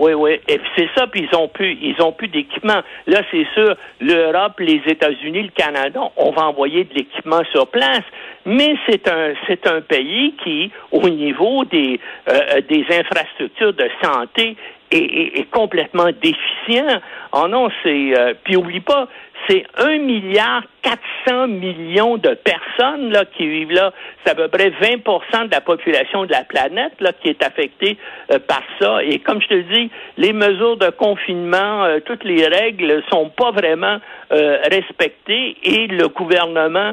Oui, 0.00 0.14
oui. 0.14 0.40
Et 0.48 0.58
c'est 0.76 0.88
ça, 0.96 1.06
puis 1.06 1.28
ils 1.30 1.36
ont 1.36 1.48
plus, 1.48 1.76
ils 1.82 2.00
ont 2.00 2.10
plus 2.10 2.28
d'équipement. 2.28 2.80
Là, 3.06 3.20
c'est 3.30 3.46
sûr, 3.52 3.76
l'Europe, 4.00 4.58
les 4.58 4.80
États-Unis, 4.86 5.42
le 5.42 5.50
Canada, 5.50 6.00
on 6.16 6.30
va 6.30 6.46
envoyer 6.46 6.84
de 6.84 6.94
l'équipement 6.94 7.42
sur 7.52 7.66
place. 7.68 8.02
Mais 8.46 8.76
c'est 8.88 9.06
un, 9.08 9.34
c'est 9.46 9.66
un 9.66 9.82
pays 9.82 10.34
qui, 10.42 10.70
au 10.90 11.06
niveau 11.10 11.66
des, 11.66 12.00
euh, 12.30 12.62
des 12.66 12.86
infrastructures 12.90 13.74
de 13.74 13.90
santé, 14.02 14.56
est, 14.90 15.38
est, 15.38 15.50
complètement 15.50 16.10
déficient. 16.22 17.00
Oh 17.32 17.46
non, 17.48 17.68
c'est, 17.82 18.18
euh, 18.18 18.34
puis 18.44 18.56
oublie 18.56 18.80
pas, 18.80 19.08
c'est 19.48 19.64
un 19.78 19.98
milliard 19.98 20.62
400 20.82 21.48
millions 21.48 22.16
de 22.16 22.34
personnes 22.34 23.10
là, 23.10 23.24
qui 23.24 23.46
vivent 23.46 23.72
là. 23.72 23.92
C'est 24.24 24.32
à 24.32 24.34
peu 24.34 24.48
près 24.48 24.70
20% 24.70 25.46
de 25.46 25.50
la 25.50 25.60
population 25.60 26.24
de 26.24 26.30
la 26.30 26.44
planète 26.44 26.92
là, 27.00 27.12
qui 27.12 27.28
est 27.28 27.42
affectée 27.42 27.98
euh, 28.32 28.38
par 28.38 28.62
ça. 28.80 29.02
Et 29.02 29.18
comme 29.18 29.40
je 29.42 29.48
te 29.48 29.74
dis, 29.74 29.90
les 30.16 30.32
mesures 30.32 30.76
de 30.76 30.90
confinement, 30.90 31.84
euh, 31.84 32.00
toutes 32.00 32.24
les 32.24 32.46
règles 32.46 33.02
sont 33.10 33.28
pas 33.30 33.50
vraiment 33.50 33.98
euh, 34.32 34.58
respectées 34.70 35.56
et 35.62 35.86
le 35.86 36.08
gouvernement 36.08 36.92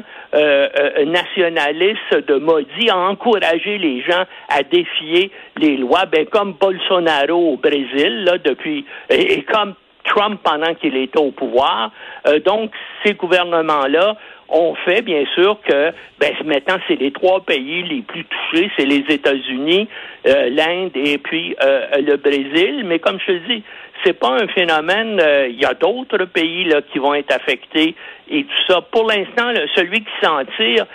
nationaliste 1.06 2.26
de 2.26 2.34
Modi 2.34 2.90
a 2.90 2.96
encouragé 2.96 3.78
les 3.78 4.02
gens 4.02 4.24
à 4.48 4.62
défier 4.62 5.30
les 5.56 5.76
lois, 5.76 6.04
ben, 6.04 6.26
comme 6.26 6.52
Bolsonaro 6.52 7.52
au 7.52 7.56
Brésil 7.56 7.87
là, 7.94 8.38
depuis 8.38 8.84
et 9.10 9.42
comme 9.42 9.74
Trump 10.08 10.40
pendant 10.42 10.74
qu'il 10.74 10.96
était 10.96 11.18
au 11.18 11.30
pouvoir. 11.30 11.92
Euh, 12.26 12.40
donc, 12.40 12.70
ces 13.04 13.14
gouvernements-là 13.14 14.16
ont 14.48 14.74
fait, 14.86 15.02
bien 15.02 15.24
sûr, 15.34 15.58
que 15.62 15.92
ben, 16.18 16.32
maintenant, 16.44 16.78
c'est 16.88 16.98
les 16.98 17.12
trois 17.12 17.40
pays 17.40 17.82
les 17.82 18.02
plus 18.02 18.24
touchés, 18.24 18.70
c'est 18.78 18.86
les 18.86 19.04
États-Unis, 19.08 19.88
euh, 20.26 20.48
l'Inde 20.48 20.92
et 20.94 21.18
puis 21.18 21.54
euh, 21.62 21.86
le 21.98 22.16
Brésil. 22.16 22.82
Mais 22.86 22.98
comme 22.98 23.18
je 23.20 23.32
te 23.32 23.46
dis, 23.46 23.62
c'est 24.04 24.18
pas 24.18 24.30
un 24.30 24.46
phénomène. 24.48 25.20
Il 25.50 25.60
y 25.60 25.64
a 25.64 25.74
d'autres 25.74 26.24
pays 26.24 26.64
là, 26.64 26.80
qui 26.90 26.98
vont 26.98 27.14
être 27.14 27.34
affectés 27.34 27.94
et 28.30 28.44
tout 28.44 28.72
ça. 28.72 28.80
Pour 28.80 29.06
l'instant, 29.06 29.52
celui 29.74 30.00
qui 30.00 30.12
s'en 30.22 30.44
tire, 30.56 30.86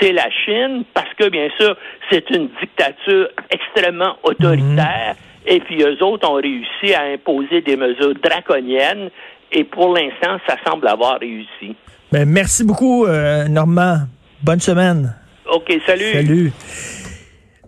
c'est 0.00 0.12
la 0.12 0.28
Chine, 0.30 0.84
parce 0.94 1.12
que, 1.14 1.28
bien 1.28 1.48
sûr, 1.58 1.76
c'est 2.10 2.28
une 2.30 2.48
dictature 2.60 3.28
extrêmement 3.50 4.16
autoritaire. 4.24 5.14
Mhm. 5.14 5.35
Et 5.46 5.60
puis 5.60 5.82
eux 5.82 6.02
autres 6.02 6.28
ont 6.28 6.34
réussi 6.34 6.94
à 6.94 7.02
imposer 7.12 7.60
des 7.62 7.76
mesures 7.76 8.14
draconiennes. 8.22 9.10
Et 9.52 9.64
pour 9.64 9.94
l'instant, 9.94 10.38
ça 10.46 10.56
semble 10.66 10.88
avoir 10.88 11.20
réussi. 11.20 11.76
Ben, 12.10 12.28
merci 12.28 12.64
beaucoup, 12.64 13.06
euh, 13.06 13.46
Normand. 13.48 14.00
Bonne 14.42 14.60
semaine. 14.60 15.14
OK, 15.50 15.72
salut. 15.86 16.12
Salut. 16.12 16.52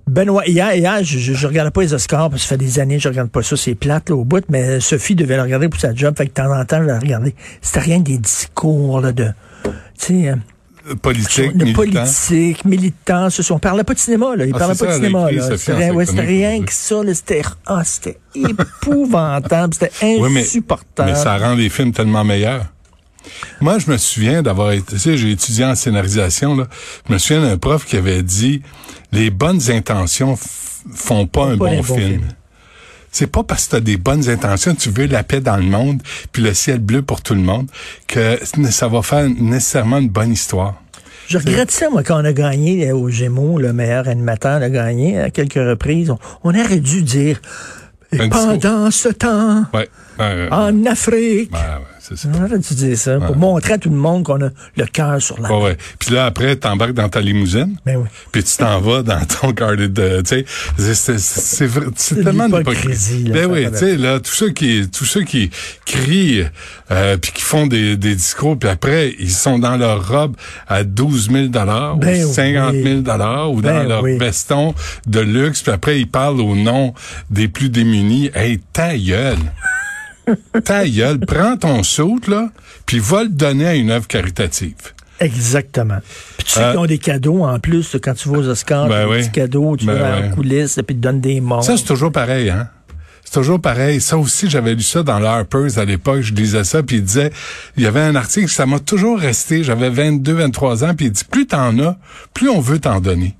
Benoît, 0.08 0.46
hier, 0.46 0.74
hier 0.74 1.04
je, 1.04 1.32
ne 1.32 1.46
regardais 1.46 1.70
pas 1.70 1.82
les 1.82 1.92
Oscars, 1.92 2.30
parce 2.30 2.42
que 2.42 2.48
ça 2.48 2.54
fait 2.54 2.64
des 2.64 2.80
années 2.80 2.96
que 2.96 3.02
je 3.02 3.08
regarde 3.08 3.30
pas 3.30 3.42
ça, 3.42 3.56
c'est 3.56 3.74
plate 3.74 4.08
là, 4.08 4.16
au 4.16 4.24
bout, 4.24 4.42
mais 4.48 4.80
Sophie 4.80 5.14
devait 5.14 5.36
le 5.36 5.42
regarder 5.42 5.68
pour 5.68 5.78
sa 5.78 5.94
job, 5.94 6.16
fait 6.16 6.24
que 6.24 6.30
de 6.30 6.34
temps 6.34 6.50
en 6.50 6.64
temps, 6.64 6.82
je 6.82 6.86
la 6.86 6.98
regardais. 6.98 7.34
C'était 7.60 7.80
rien 7.80 8.00
des 8.00 8.16
discours 8.16 9.02
là, 9.02 9.12
de, 9.12 9.26
tu 9.64 9.70
sais, 9.94 10.30
euh, 10.30 10.36
politique, 10.96 11.56
de 11.56 11.64
militant. 11.64 11.82
politique, 11.82 12.64
militant, 12.64 13.30
ce 13.30 13.42
sont. 13.42 13.54
On 13.54 13.58
parlait 13.58 13.84
pas 13.84 13.94
de 13.94 13.98
cinéma, 13.98 14.36
là. 14.36 14.46
Il 14.46 14.52
ah, 14.54 14.58
parlait 14.58 14.74
pas 14.74 14.86
de 14.86 14.92
cinéma, 14.92 15.30
là. 15.30 15.56
C'était 15.56 15.90
ouais, 15.90 16.04
rien 16.04 16.62
que 16.62 16.72
ça, 16.72 17.02
C'était, 17.12 17.42
ah, 17.66 17.82
c'était 17.84 18.18
épouvantable. 18.34 19.74
C'était 19.74 19.92
insupportable. 20.02 21.10
mais, 21.10 21.16
ça 21.16 21.38
rend 21.38 21.54
les 21.54 21.68
films 21.68 21.92
tellement 21.92 22.24
meilleurs. 22.24 22.66
Moi, 23.60 23.78
je 23.78 23.90
me 23.90 23.96
souviens 23.96 24.42
d'avoir 24.42 24.72
été, 24.72 24.94
tu 24.94 24.98
sais, 24.98 25.16
j'ai 25.16 25.32
étudié 25.32 25.64
en 25.64 25.74
scénarisation, 25.74 26.56
là. 26.56 26.66
Je 27.06 27.12
me 27.12 27.18
souviens 27.18 27.42
d'un 27.42 27.58
prof 27.58 27.84
qui 27.84 27.96
avait 27.96 28.22
dit, 28.22 28.62
les 29.12 29.30
bonnes 29.30 29.70
intentions 29.70 30.38
font 30.92 31.26
pas 31.26 31.46
un 31.46 31.56
bon, 31.56 31.82
film. 31.82 32.22
C'est 33.18 33.26
pas 33.26 33.42
parce 33.42 33.64
que 33.64 33.70
tu 33.70 33.76
as 33.78 33.80
des 33.80 33.96
bonnes 33.96 34.30
intentions, 34.30 34.76
tu 34.76 34.90
veux 34.90 35.06
la 35.06 35.24
paix 35.24 35.40
dans 35.40 35.56
le 35.56 35.64
monde, 35.64 36.00
puis 36.30 36.40
le 36.40 36.54
ciel 36.54 36.78
bleu 36.78 37.02
pour 37.02 37.20
tout 37.20 37.34
le 37.34 37.40
monde, 37.40 37.66
que 38.06 38.38
ça 38.70 38.86
va 38.86 39.02
faire 39.02 39.28
nécessairement 39.28 39.98
une 39.98 40.08
bonne 40.08 40.30
histoire. 40.30 40.80
Je 41.26 41.36
regrette 41.36 41.72
ça, 41.72 41.90
moi, 41.90 42.04
quand 42.04 42.22
on 42.22 42.24
a 42.24 42.32
gagné 42.32 42.92
au 42.92 43.10
Gémeaux, 43.10 43.58
le 43.58 43.72
meilleur 43.72 44.06
animateur 44.06 44.62
a 44.62 44.70
gagné 44.70 45.18
à 45.18 45.30
quelques 45.30 45.54
reprises. 45.54 46.14
On, 46.44 46.50
aurait 46.50 46.78
dû 46.78 47.02
dire, 47.02 47.40
pendant 48.30 48.92
ce 48.92 49.08
temps, 49.08 49.64
en 50.52 50.86
Afrique, 50.86 51.50
c'est 52.16 52.16
ça. 52.16 52.58
tu 52.66 52.74
dis 52.74 52.96
ça, 52.96 53.18
pour 53.18 53.36
montrer 53.36 53.74
à 53.74 53.78
tout 53.78 53.90
le 53.90 53.96
monde 53.96 54.24
qu'on 54.24 54.40
a 54.44 54.50
le 54.76 54.86
cœur 54.86 55.20
sur 55.20 55.40
la 55.40 55.52
ouais, 55.58 55.76
Puis 55.98 56.14
là, 56.14 56.26
après, 56.26 56.56
t'embarques 56.56 56.92
dans 56.92 57.08
ta 57.08 57.20
limousine. 57.20 57.76
Ben 57.84 57.96
oui. 57.96 58.08
Puis 58.32 58.44
tu 58.44 58.56
t'en 58.56 58.80
vas 58.80 59.02
dans 59.02 59.24
ton 59.24 59.50
garde 59.52 59.80
de, 59.80 60.22
tu 60.22 60.44
sais, 60.76 61.18
c'est 61.18 62.24
tellement 62.24 62.48
d'hypocrisie. 62.48 63.30
Ben 63.30 63.46
oui, 63.46 63.66
tu 63.70 63.78
sais, 63.78 63.96
là, 63.96 64.20
tous 64.20 64.32
ceux 64.32 64.50
qui, 64.50 64.88
tous 64.90 65.04
ceux 65.04 65.22
qui 65.22 65.50
crient, 65.84 66.44
euh, 66.90 67.16
puis 67.16 67.32
qui 67.32 67.42
font 67.42 67.66
des, 67.66 67.96
des 67.96 68.14
discours, 68.14 68.58
puis 68.58 68.68
après, 68.68 69.14
ils 69.18 69.30
sont 69.30 69.58
dans 69.58 69.76
leur 69.76 70.08
robe 70.08 70.36
à 70.66 70.84
12 70.84 71.30
000 71.30 71.46
dollars, 71.48 71.98
ou 71.98 72.02
50 72.02 72.72
ben 72.72 72.84
000 72.84 73.00
dollars, 73.00 73.52
ou 73.52 73.60
dans 73.60 73.68
ben 73.68 73.88
leur 73.88 74.02
veston 74.02 74.74
de 75.06 75.20
luxe, 75.20 75.62
puis 75.62 75.72
après, 75.72 76.00
ils 76.00 76.08
parlent 76.08 76.40
au 76.40 76.54
nom 76.54 76.94
des 77.30 77.48
plus 77.48 77.70
démunis. 77.70 78.30
Hey, 78.34 78.60
ta 78.72 78.96
gueule! 78.96 79.38
Ta 80.64 80.86
gueule, 80.88 81.20
prends 81.20 81.56
ton 81.56 81.82
saut, 81.82 82.18
là, 82.26 82.50
puis 82.86 82.98
va 82.98 83.24
le 83.24 83.28
donner 83.28 83.66
à 83.66 83.74
une 83.74 83.90
œuvre 83.90 84.06
caritative. 84.06 84.74
Exactement. 85.20 85.98
Puis 86.36 86.46
tu 86.46 86.52
sais 86.52 86.62
euh, 86.62 86.70
qu'ils 86.70 86.80
ont 86.80 86.86
des 86.86 86.98
cadeaux 86.98 87.44
en 87.44 87.58
plus 87.58 87.96
quand 88.02 88.14
tu 88.14 88.28
vas 88.28 88.38
aux 88.38 88.48
Oscars, 88.48 88.88
ben 88.88 89.08
des 89.08 89.18
petits 89.18 89.30
cadeaux, 89.30 89.76
tu 89.76 89.86
ben 89.86 89.94
vas 89.94 90.18
en 90.18 90.30
coulisses, 90.30 90.78
puis 90.86 90.96
te 90.96 91.00
donnent 91.00 91.20
des 91.20 91.40
mots. 91.40 91.62
Ça, 91.62 91.76
c'est 91.76 91.84
toujours 91.84 92.12
pareil, 92.12 92.50
hein? 92.50 92.68
C'est 93.24 93.34
toujours 93.34 93.60
pareil. 93.60 94.00
Ça 94.00 94.16
aussi, 94.16 94.48
j'avais 94.48 94.74
lu 94.74 94.82
ça 94.82 95.02
dans 95.02 95.18
l'Harper's 95.18 95.76
à 95.76 95.84
l'époque. 95.84 96.22
Je 96.22 96.32
lisais 96.32 96.64
ça, 96.64 96.82
puis 96.82 96.96
il 96.96 97.04
disait, 97.04 97.30
il 97.76 97.82
y 97.82 97.86
avait 97.86 98.00
un 98.00 98.16
article, 98.16 98.48
ça 98.48 98.64
m'a 98.64 98.78
toujours 98.78 99.18
resté. 99.18 99.62
J'avais 99.62 99.90
22, 99.90 100.32
23 100.32 100.84
ans, 100.84 100.94
puis 100.94 101.06
il 101.06 101.12
dit, 101.12 101.24
plus 101.30 101.46
t'en 101.46 101.78
as, 101.78 101.98
plus 102.32 102.48
on 102.48 102.60
veut 102.60 102.78
t'en 102.78 103.00
donner. 103.00 103.36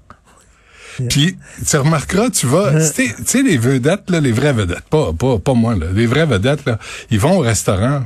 Puis 1.08 1.36
tu 1.66 1.76
remarqueras, 1.76 2.30
tu 2.30 2.46
vas, 2.46 2.72
tu 2.94 3.14
sais, 3.24 3.42
les 3.42 3.56
vedettes, 3.56 4.10
là, 4.10 4.20
les 4.20 4.32
vraies 4.32 4.52
vedettes, 4.52 4.84
pas, 4.90 5.12
pas, 5.12 5.38
pas 5.38 5.54
moi, 5.54 5.74
là, 5.74 5.86
les 5.94 6.06
vraies 6.06 6.26
vedettes, 6.26 6.64
là, 6.66 6.78
ils 7.10 7.20
vont 7.20 7.38
au 7.38 7.40
restaurant, 7.40 8.04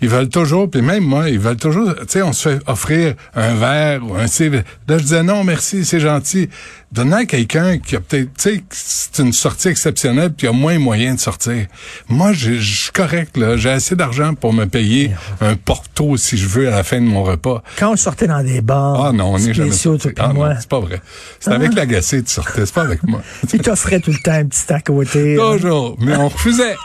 ils 0.00 0.08
veulent 0.08 0.28
toujours, 0.28 0.70
puis 0.70 0.80
même 0.80 1.04
moi, 1.04 1.28
ils 1.28 1.38
veulent 1.38 1.56
toujours, 1.56 1.94
tu 1.94 2.04
sais, 2.08 2.22
on 2.22 2.32
se 2.32 2.48
fait 2.48 2.58
offrir 2.66 3.14
un 3.34 3.54
verre 3.54 4.04
ou 4.04 4.14
un 4.14 4.26
Là, 4.28 4.98
je 4.98 5.02
disais 5.02 5.22
non, 5.22 5.42
merci, 5.42 5.84
c'est 5.84 6.00
gentil. 6.00 6.48
Donnez 6.90 7.16
à 7.16 7.24
quelqu'un 7.26 7.78
qui 7.78 7.96
a 7.96 8.00
peut-être, 8.00 8.32
tu 8.38 8.50
sais, 8.50 8.62
c'est 8.70 9.22
une 9.22 9.34
sortie 9.34 9.68
exceptionnelle, 9.68 10.32
puis 10.32 10.46
il 10.46 10.50
a 10.50 10.52
moins 10.52 10.78
moyen 10.78 11.14
de 11.14 11.20
sortir. 11.20 11.66
Moi, 12.08 12.32
je 12.32 12.54
suis 12.54 12.92
correct, 12.92 13.36
là. 13.36 13.58
J'ai 13.58 13.68
assez 13.68 13.94
d'argent 13.94 14.34
pour 14.34 14.54
me 14.54 14.64
payer 14.64 15.10
un 15.42 15.54
porto, 15.54 16.16
si 16.16 16.38
je 16.38 16.48
veux, 16.48 16.66
à 16.68 16.70
la 16.70 16.84
fin 16.84 16.98
de 17.00 17.06
mon 17.06 17.24
repas. 17.24 17.62
Quand 17.78 17.92
on 17.92 17.96
sortait 17.96 18.26
dans 18.26 18.42
des 18.42 18.62
bars, 18.62 19.04
ah 19.04 19.12
non, 19.12 19.34
on 19.34 19.38
n'est 19.38 19.52
jamais 19.52 19.70
ah, 20.18 20.32
non, 20.32 20.54
c'est 20.58 20.68
pas 20.68 20.80
vrai. 20.80 21.02
C'est 21.40 21.52
avec 21.52 21.70
ah. 21.72 21.76
l'agacé 21.76 22.22
tu 22.22 22.32
sortais, 22.32 22.64
c'est 22.64 22.74
pas 22.74 22.82
avec 22.82 23.02
moi. 23.02 23.20
Il 23.52 23.60
t'offrait 23.60 24.00
tout 24.00 24.10
le 24.10 24.18
temps 24.18 24.32
un 24.32 24.46
petit 24.46 24.72
à 24.72 24.80
côté. 24.80 25.36
Toujours, 25.36 25.96
mais 26.00 26.16
on 26.16 26.28
refusait. 26.28 26.76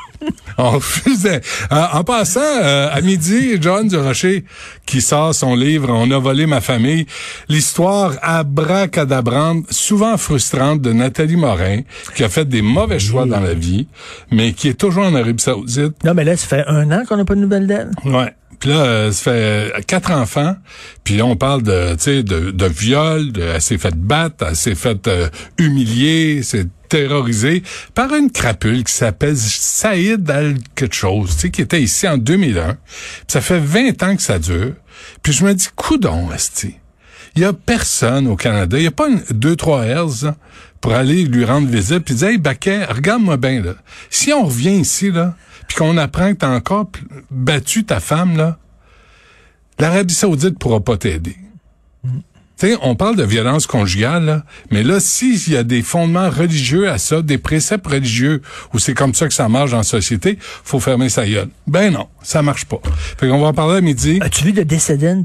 On 0.57 0.71
refusait. 0.71 1.41
Euh, 1.71 1.85
en 1.93 2.03
passant, 2.03 2.41
euh, 2.41 2.89
à 2.91 3.01
midi, 3.01 3.57
John 3.59 3.87
Durocher 3.87 4.45
qui 4.85 5.01
sort 5.01 5.33
son 5.33 5.55
livre 5.55 5.89
On 5.89 6.11
a 6.11 6.19
volé 6.19 6.45
ma 6.45 6.61
famille, 6.61 7.05
l'histoire 7.49 8.13
abracadabrante, 8.21 9.71
souvent 9.71 10.17
frustrante 10.17 10.81
de 10.81 10.93
Nathalie 10.93 11.37
Morin, 11.37 11.81
qui 12.15 12.23
a 12.23 12.29
fait 12.29 12.47
des 12.47 12.61
mauvais 12.61 12.99
choix 12.99 13.25
dans 13.25 13.39
la 13.39 13.53
vie, 13.53 13.87
mais 14.31 14.53
qui 14.53 14.67
est 14.67 14.79
toujours 14.79 15.05
en 15.05 15.15
Arabie 15.15 15.41
Saoudite. 15.41 16.03
Non, 16.03 16.13
mais 16.13 16.23
là, 16.23 16.37
ça 16.37 16.47
fait 16.47 16.63
un 16.67 16.91
an 16.91 17.03
qu'on 17.07 17.17
n'a 17.17 17.25
pas 17.25 17.35
de 17.35 17.41
nouvelles 17.41 17.67
d'elle. 17.67 17.91
Ouais. 18.05 18.33
Puis 18.59 18.69
là, 18.69 18.75
euh, 18.77 19.11
ça 19.11 19.31
fait 19.31 19.85
quatre 19.87 20.11
enfants. 20.11 20.55
Puis 21.03 21.21
on 21.21 21.35
parle 21.35 21.63
de, 21.63 21.95
tu 21.95 21.99
sais, 21.99 22.23
de, 22.23 22.51
de 22.51 22.65
viol. 22.65 23.31
De, 23.31 23.41
elle 23.41 23.61
s'est 23.61 23.77
fait 23.77 23.95
battre, 23.95 24.45
elle 24.47 24.55
s'est 24.55 24.75
fait 24.75 25.09
humilier. 25.57 26.41
C'est 26.43 26.67
terrorisé 26.93 27.63
par 27.95 28.13
une 28.13 28.29
crapule 28.29 28.83
qui 28.83 28.93
s'appelle 28.93 29.35
Saïd 29.35 30.29
Al 30.29 30.57
quelque 30.75 30.95
tu 30.95 31.27
sais, 31.27 31.49
qui 31.49 31.63
était 31.63 31.81
ici 31.81 32.07
en 32.07 32.19
2001. 32.19 32.77
ça 33.27 33.41
fait 33.41 33.59
20 33.59 34.03
ans 34.03 34.15
que 34.15 34.21
ça 34.21 34.37
dure. 34.37 34.73
Puis 35.23 35.33
je 35.33 35.43
me 35.43 35.55
dis, 35.55 35.69
coudon, 35.75 36.31
esti. 36.31 36.75
Il 37.35 37.41
y 37.41 37.45
a 37.45 37.51
personne 37.51 38.27
au 38.27 38.35
Canada, 38.35 38.77
il 38.77 38.81
n'y 38.81 38.87
a 38.87 38.91
pas 38.91 39.07
deux, 39.31 39.55
trois 39.55 39.87
là, 39.87 40.35
pour 40.81 40.93
aller 40.93 41.23
lui 41.23 41.45
rendre 41.45 41.67
visite 41.67 42.01
puis 42.01 42.13
dire, 42.13 42.27
hey, 42.27 42.37
Baquet, 42.37 42.85
regarde-moi 42.85 43.37
bien, 43.37 43.63
là. 43.63 43.73
Si 44.11 44.31
on 44.31 44.45
revient 44.45 44.77
ici, 44.77 45.09
là, 45.09 45.35
puis 45.67 45.75
qu'on 45.77 45.97
apprend 45.97 46.31
que 46.33 46.37
t'as 46.37 46.55
encore 46.55 46.91
battu 47.31 47.85
ta 47.85 47.99
femme, 47.99 48.37
là, 48.37 48.59
l'Arabie 49.79 50.13
Saoudite 50.13 50.59
pourra 50.59 50.79
pas 50.79 50.97
t'aider. 50.97 51.37
Tu 52.03 52.09
sais, 52.67 52.77
on 52.81 52.95
parle 52.95 53.15
de 53.15 53.23
violence 53.23 53.67
conjugale, 53.67 54.25
là, 54.25 54.43
mais 54.71 54.83
là, 54.83 54.99
s'il 54.99 55.51
y 55.51 55.57
a 55.57 55.63
des 55.63 55.81
fondements 55.81 56.29
religieux 56.29 56.89
à 56.89 56.97
ça, 56.97 57.21
des 57.21 57.37
préceptes 57.37 57.87
religieux, 57.87 58.41
où 58.73 58.79
c'est 58.79 58.93
comme 58.93 59.13
ça 59.13 59.27
que 59.27 59.33
ça 59.33 59.49
marche 59.49 59.71
dans 59.71 59.77
la 59.77 59.83
société, 59.83 60.37
faut 60.41 60.79
fermer 60.79 61.09
sa 61.09 61.25
gueule. 61.27 61.49
Ben 61.67 61.91
non, 61.93 62.07
ça 62.21 62.41
marche 62.41 62.65
pas. 62.65 62.79
Fait 63.17 63.27
qu'on 63.27 63.39
va 63.39 63.47
en 63.47 63.53
parler 63.53 63.77
à 63.77 63.81
midi. 63.81 64.19
As-tu 64.21 64.45
vu 64.45 64.53
The 64.53 64.61
Dissident? 64.61 65.23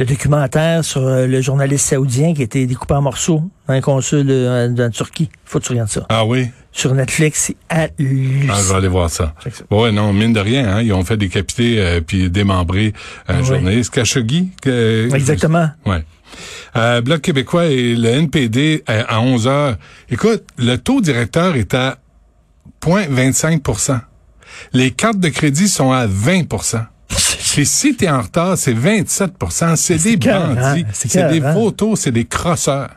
Le 0.00 0.06
documentaire 0.06 0.84
sur 0.84 1.00
euh, 1.04 1.26
le 1.26 1.40
journaliste 1.40 1.86
saoudien 1.88 2.32
qui 2.32 2.42
a 2.42 2.44
été 2.44 2.64
découpé 2.66 2.94
en 2.94 3.02
morceaux 3.02 3.42
dans 3.66 3.74
un 3.74 3.80
consul 3.80 4.24
de, 4.24 4.68
de- 4.72 4.84
en 4.84 4.90
Turquie. 4.90 5.28
Faut 5.44 5.58
que 5.58 5.64
tu 5.64 5.72
regardes 5.72 5.88
ça. 5.88 6.06
Ah 6.08 6.24
oui? 6.24 6.46
Sur 6.70 6.94
Netflix, 6.94 7.46
c'est 7.48 7.56
hallucinant. 7.68 8.54
Ah, 8.56 8.60
je 8.62 8.68
vais 8.68 8.74
aller 8.76 8.86
voir 8.86 9.10
ça. 9.10 9.34
Ouais, 9.72 9.90
non, 9.90 10.12
mine 10.12 10.32
de 10.32 10.38
rien, 10.38 10.68
hein, 10.76 10.82
ils 10.82 10.92
ont 10.92 11.02
fait 11.02 11.16
décapiter 11.16 11.80
euh, 11.80 12.00
puis 12.00 12.30
démembrer 12.30 12.92
un 13.26 13.40
Oui. 13.40 13.44
journaliste. 13.44 13.92
Khashoggi? 13.92 14.50
que- 14.62 15.08
Exactement. 15.12 15.68
Ouais. 15.84 16.04
Euh, 16.76 17.00
Bloc 17.00 17.22
québécois 17.22 17.66
et 17.66 17.94
le 17.94 18.08
NPD 18.08 18.84
à, 18.86 19.16
à 19.16 19.20
11 19.20 19.46
heures. 19.46 19.76
Écoute, 20.10 20.44
le 20.58 20.76
taux 20.76 21.00
directeur 21.00 21.56
est 21.56 21.74
à 21.74 21.98
0,25 22.82 24.00
Les 24.72 24.90
cartes 24.90 25.20
de 25.20 25.28
crédit 25.28 25.68
sont 25.68 25.92
à 25.92 26.06
20% 26.06 26.84
Et 27.56 27.64
si 27.64 27.96
t'es 27.96 28.08
en 28.08 28.22
retard, 28.22 28.56
c'est 28.56 28.74
27% 28.74 29.76
C'est 29.76 29.96
des 29.96 30.16
bandits. 30.16 30.84
c'est 30.92 31.28
des 31.30 31.40
photos, 31.40 32.00
c'est 32.00 32.12
des 32.12 32.24
crosseurs. 32.24 32.90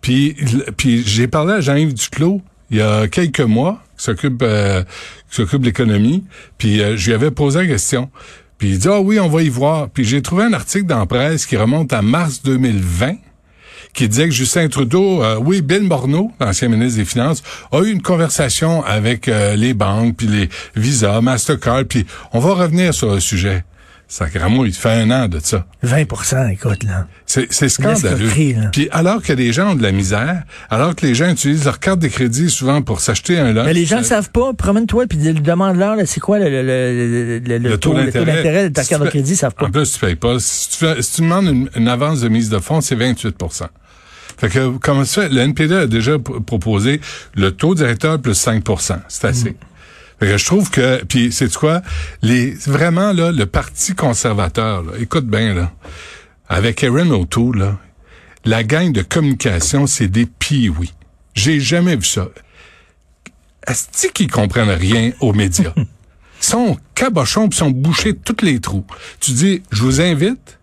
Puis, 0.00 0.36
puis 0.76 1.04
j'ai 1.06 1.28
parlé 1.28 1.54
à 1.54 1.60
Jean-Yves 1.60 1.94
Duclos 1.94 2.42
il 2.70 2.78
y 2.78 2.82
a 2.82 3.08
quelques 3.08 3.40
mois, 3.40 3.82
qui 3.98 4.04
s'occupe 4.04 4.42
euh, 4.42 4.82
qui 5.28 5.36
s'occupe 5.36 5.60
de 5.60 5.66
l'économie, 5.66 6.24
puis 6.56 6.80
euh, 6.80 6.96
je 6.96 7.06
lui 7.06 7.14
avais 7.14 7.30
posé 7.30 7.60
la 7.60 7.66
question. 7.66 8.10
Puis 8.60 8.72
il 8.72 8.78
dit 8.78 8.88
ah 8.88 9.00
oui, 9.00 9.18
on 9.18 9.28
va 9.28 9.42
y 9.42 9.48
voir. 9.48 9.88
Puis 9.88 10.04
j'ai 10.04 10.20
trouvé 10.20 10.44
un 10.44 10.52
article 10.52 10.84
dans 10.84 10.98
la 10.98 11.06
presse 11.06 11.46
qui 11.46 11.56
remonte 11.56 11.94
à 11.94 12.02
mars 12.02 12.42
2020 12.42 13.14
qui 13.94 14.06
disait 14.06 14.28
que 14.28 14.34
Justin 14.34 14.68
Trudeau, 14.68 15.24
euh, 15.24 15.36
oui, 15.42 15.62
Bill 15.62 15.82
Morneau, 15.82 16.30
l'ancien 16.38 16.68
ministre 16.68 16.98
des 16.98 17.06
Finances, 17.06 17.42
a 17.72 17.80
eu 17.80 17.90
une 17.90 18.02
conversation 18.02 18.84
avec 18.84 19.26
euh, 19.26 19.56
les 19.56 19.74
banques, 19.74 20.16
puis 20.16 20.28
les 20.28 20.48
Visa, 20.76 21.20
Mastercard, 21.20 21.86
puis 21.88 22.06
on 22.32 22.38
va 22.38 22.52
revenir 22.52 22.94
sur 22.94 23.12
le 23.12 23.18
sujet. 23.18 23.64
Sacrément, 24.12 24.64
il 24.64 24.72
fait 24.74 24.90
un 24.90 25.10
an 25.12 25.28
de 25.28 25.38
ça. 25.38 25.66
20% 25.84 26.50
écoute, 26.50 26.82
là. 26.82 27.06
C'est 27.26 27.68
scandaleux. 27.68 28.28
Puis 28.72 28.88
alors 28.90 29.22
que 29.22 29.32
les 29.32 29.52
gens 29.52 29.70
ont 29.70 29.74
de 29.76 29.84
la 29.84 29.92
misère, 29.92 30.42
alors 30.68 30.96
que 30.96 31.06
les 31.06 31.14
gens 31.14 31.30
utilisent 31.30 31.64
leur 31.64 31.78
carte 31.78 32.00
de 32.00 32.08
crédit 32.08 32.50
souvent 32.50 32.82
pour 32.82 32.98
s'acheter 33.00 33.38
un 33.38 33.52
lunch. 33.52 33.66
Mais 33.66 33.72
les 33.72 33.84
gens 33.86 33.98
ne 33.98 34.00
euh, 34.00 34.04
savent 34.04 34.30
pas. 34.30 34.52
Promène-toi 34.52 35.06
puis 35.06 35.16
demande-leur, 35.16 35.94
là, 35.94 36.06
c'est 36.06 36.18
quoi 36.18 36.40
le, 36.40 36.50
le, 36.50 36.62
le, 36.64 37.38
le, 37.38 37.58
le 37.58 37.78
taux, 37.78 37.92
le 37.92 38.10
taux 38.10 38.24
d'intérêt 38.24 38.68
de 38.68 38.74
ta 38.74 38.84
carte 38.84 39.04
de 39.04 39.08
crédit, 39.10 39.34
ils 39.34 39.36
savent 39.36 39.54
pas. 39.54 39.66
En 39.66 39.70
plus, 39.70 39.92
tu 39.92 40.00
payes 40.00 40.16
pas. 40.16 40.40
Si 40.40 40.70
tu, 40.70 40.76
fais- 40.78 41.00
si 41.02 41.12
tu 41.14 41.20
demandes 41.22 41.46
une, 41.46 41.70
une 41.76 41.86
avance 41.86 42.20
de 42.20 42.28
mise 42.28 42.48
de 42.50 42.58
fonds, 42.58 42.80
c'est 42.80 42.96
28 42.96 43.36
Fait 44.38 44.48
que, 44.48 44.76
comment 44.78 45.04
ça 45.04 45.22
fait? 45.22 45.28
Le 45.28 45.40
NPD 45.42 45.74
a 45.76 45.86
déjà 45.86 46.18
proposé 46.18 47.00
le 47.36 47.52
taux 47.52 47.76
directeur 47.76 48.20
plus 48.20 48.34
5 48.34 48.64
C'est 49.06 49.26
assez. 49.28 49.56
Que 50.20 50.36
je 50.36 50.44
trouve 50.44 50.70
que, 50.70 51.02
puis 51.04 51.32
c'est 51.32 51.52
quoi? 51.54 51.80
Les, 52.20 52.50
vraiment, 52.50 53.12
là, 53.12 53.32
le 53.32 53.46
Parti 53.46 53.94
conservateur, 53.94 54.82
là, 54.82 54.92
écoute 54.98 55.26
bien, 55.26 55.54
là, 55.54 55.72
avec 56.48 56.82
Erin 56.84 57.10
O'Toole, 57.10 57.58
là, 57.58 57.78
la 58.44 58.62
gang 58.62 58.92
de 58.92 59.02
communication, 59.02 59.86
c'est 59.86 60.08
des 60.08 60.26
piouis. 60.26 60.92
J'ai 61.34 61.60
jamais 61.60 61.96
vu 61.96 62.04
ça. 62.04 62.28
Est-ce 63.66 64.08
qu'ils 64.08 64.30
comprennent 64.30 64.70
rien 64.70 65.12
aux 65.20 65.32
médias? 65.32 65.72
Ils 66.42 66.46
sont 66.46 66.78
cabochons 66.94 67.48
pis 67.48 67.58
sont 67.58 67.70
bouchés 67.70 68.14
de 68.14 68.18
tous 68.18 68.44
les 68.44 68.60
trous. 68.60 68.86
Tu 69.20 69.32
dis, 69.32 69.62
je 69.70 69.82
vous 69.82 70.00
invite 70.00 70.58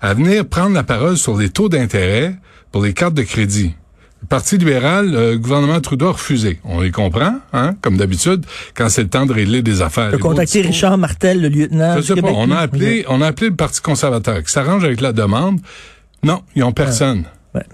à 0.00 0.14
venir 0.14 0.46
prendre 0.46 0.74
la 0.74 0.82
parole 0.82 1.16
sur 1.16 1.36
les 1.36 1.48
taux 1.48 1.68
d'intérêt 1.68 2.34
pour 2.72 2.82
les 2.82 2.92
cartes 2.92 3.14
de 3.14 3.22
crédit. 3.22 3.74
Le 4.22 4.26
Parti 4.28 4.56
libéral, 4.56 5.10
le 5.10 5.36
gouvernement 5.36 5.80
Trudeau 5.80 6.06
a 6.06 6.12
refusé. 6.12 6.60
On 6.64 6.80
les 6.80 6.90
comprend, 6.92 7.40
hein, 7.52 7.74
comme 7.82 7.96
d'habitude, 7.96 8.46
quand 8.74 8.88
c'est 8.88 9.02
le 9.02 9.08
temps 9.08 9.26
de 9.26 9.32
régler 9.32 9.62
des 9.62 9.82
affaires. 9.82 10.16
Contacté 10.18 10.60
discours. 10.60 10.72
Richard 10.72 10.98
Martel, 10.98 11.42
le 11.42 11.48
lieutenant 11.48 11.96
Je 11.96 12.00
du 12.00 12.06
sais 12.06 12.14
pas, 12.14 12.20
Québec. 12.28 12.34
on 12.36 12.50
a 12.52 12.58
appelé, 12.58 13.04
on 13.08 13.20
a 13.20 13.26
appelé 13.26 13.50
le 13.50 13.56
Parti 13.56 13.80
conservateur, 13.80 14.42
qui 14.42 14.52
s'arrange 14.52 14.84
avec 14.84 15.00
la 15.00 15.12
demande. 15.12 15.60
Non, 16.22 16.42
ils 16.54 16.62
ont 16.62 16.72
personne. 16.72 17.24
Ouais. 17.54 17.66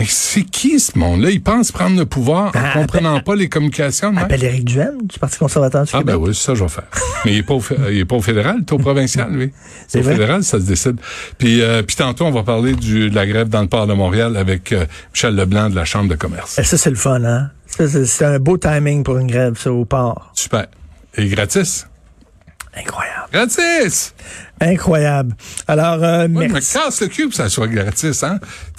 Mais 0.00 0.06
c'est 0.08 0.42
qui 0.44 0.78
ce 0.78 0.96
monde-là? 0.98 1.30
Ils 1.30 1.42
pensent 1.42 1.72
prendre 1.72 1.96
le 1.98 2.06
pouvoir 2.06 2.48
en 2.48 2.50
Ah, 2.54 2.72
comprenant 2.74 3.20
pas 3.20 3.34
les 3.34 3.48
communications. 3.48 4.12
même? 4.12 4.24
Appelle 4.24 4.44
Éric 4.44 4.64
Duhem, 4.64 4.94
du 5.02 5.18
Parti 5.18 5.38
conservateur 5.38 5.82
du 5.84 5.90
Ah 5.92 5.98
Québec. 5.98 6.14
ben 6.16 6.20
oui, 6.22 6.34
ça 6.34 6.54
je 6.54 6.62
vais 6.62 6.68
faire. 6.68 6.84
Mais 7.24 7.32
il 7.32 7.38
est 7.38 7.42
pas 7.42 7.54
au, 7.54 7.62
il 7.90 7.98
est 7.98 8.04
pas 8.04 8.16
au 8.16 8.22
fédéral, 8.22 8.56
il 8.58 8.62
est 8.62 8.72
au 8.72 8.78
provincial, 8.78 9.32
lui. 9.32 9.52
C'est 9.88 9.98
au 9.98 10.02
vrai? 10.02 10.12
fédéral, 10.12 10.44
ça 10.44 10.60
se 10.60 10.64
décide. 10.66 10.96
Puis, 11.38 11.60
euh, 11.62 11.82
puis 11.82 11.96
tantôt, 11.96 12.26
on 12.26 12.30
va 12.30 12.42
parler 12.44 12.74
du, 12.74 13.10
de 13.10 13.14
la 13.14 13.26
grève 13.26 13.48
dans 13.48 13.62
le 13.62 13.68
port 13.68 13.86
de 13.88 13.94
Montréal 13.94 14.36
avec 14.36 14.72
euh, 14.72 14.86
Michel 15.14 15.34
Leblanc 15.34 15.70
de 15.70 15.74
la 15.74 15.84
Chambre 15.84 16.08
de 16.08 16.14
commerce. 16.14 16.60
Ça, 16.62 16.76
c'est 16.76 16.90
le 16.90 16.96
fun, 16.96 17.22
hein? 17.24 17.50
C'est 17.66 18.24
un 18.24 18.38
beau 18.38 18.56
timing 18.56 19.02
pour 19.02 19.18
une 19.18 19.26
grève, 19.26 19.58
ça, 19.58 19.72
au 19.72 19.84
port. 19.84 20.30
Super. 20.34 20.66
Et 21.16 21.26
gratis? 21.28 21.86
Incroyable. 22.76 23.28
Gratis! 23.32 24.14
Incroyable. 24.60 25.34
Alors, 25.66 26.02
euh, 26.02 26.28
me 26.28 26.46
merci. 26.48 26.74
casse 26.74 27.00
le 27.00 27.08
cul 27.08 27.28
que 27.28 27.34
ça 27.34 27.48
soit 27.48 27.68
gratis, 27.68 28.22
hein. 28.22 28.38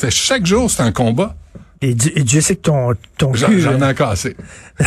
Chaque 0.09 0.45
jour, 0.45 0.69
c'est 0.69 0.81
un 0.83 0.91
combat. 0.91 1.35
Et, 1.81 1.93
Dieu- 1.93 2.11
et 2.15 2.23
Dieu 2.23 2.41
sait 2.41 2.55
que 2.57 2.61
ton, 2.61 2.93
ton 3.17 3.33
J'en 3.33 3.49
euh, 3.51 3.89
ai 3.89 3.95
cassé. 3.95 4.35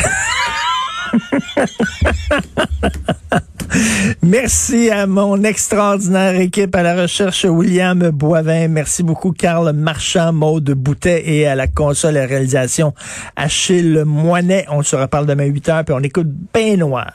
Merci 4.22 4.90
à 4.90 5.06
mon 5.06 5.42
extraordinaire 5.44 6.38
équipe 6.38 6.74
à 6.76 6.82
la 6.82 6.94
recherche, 7.02 7.44
William 7.48 8.10
Boivin. 8.10 8.68
Merci 8.68 9.02
beaucoup, 9.02 9.32
Carl 9.32 9.72
Marchand, 9.72 10.32
Maude 10.32 10.70
Boutet 10.72 11.22
et 11.26 11.46
à 11.46 11.54
la 11.54 11.66
console 11.68 12.16
et 12.18 12.24
réalisation, 12.26 12.92
Achille 13.36 14.02
Moinet. 14.04 14.66
On 14.68 14.82
se 14.82 14.94
reparle 14.96 15.26
demain 15.26 15.44
8 15.44 15.68
heures, 15.70 15.84
puis 15.84 15.94
on 15.96 16.00
écoute 16.00 16.28
bien 16.52 16.76
noir. 16.76 17.10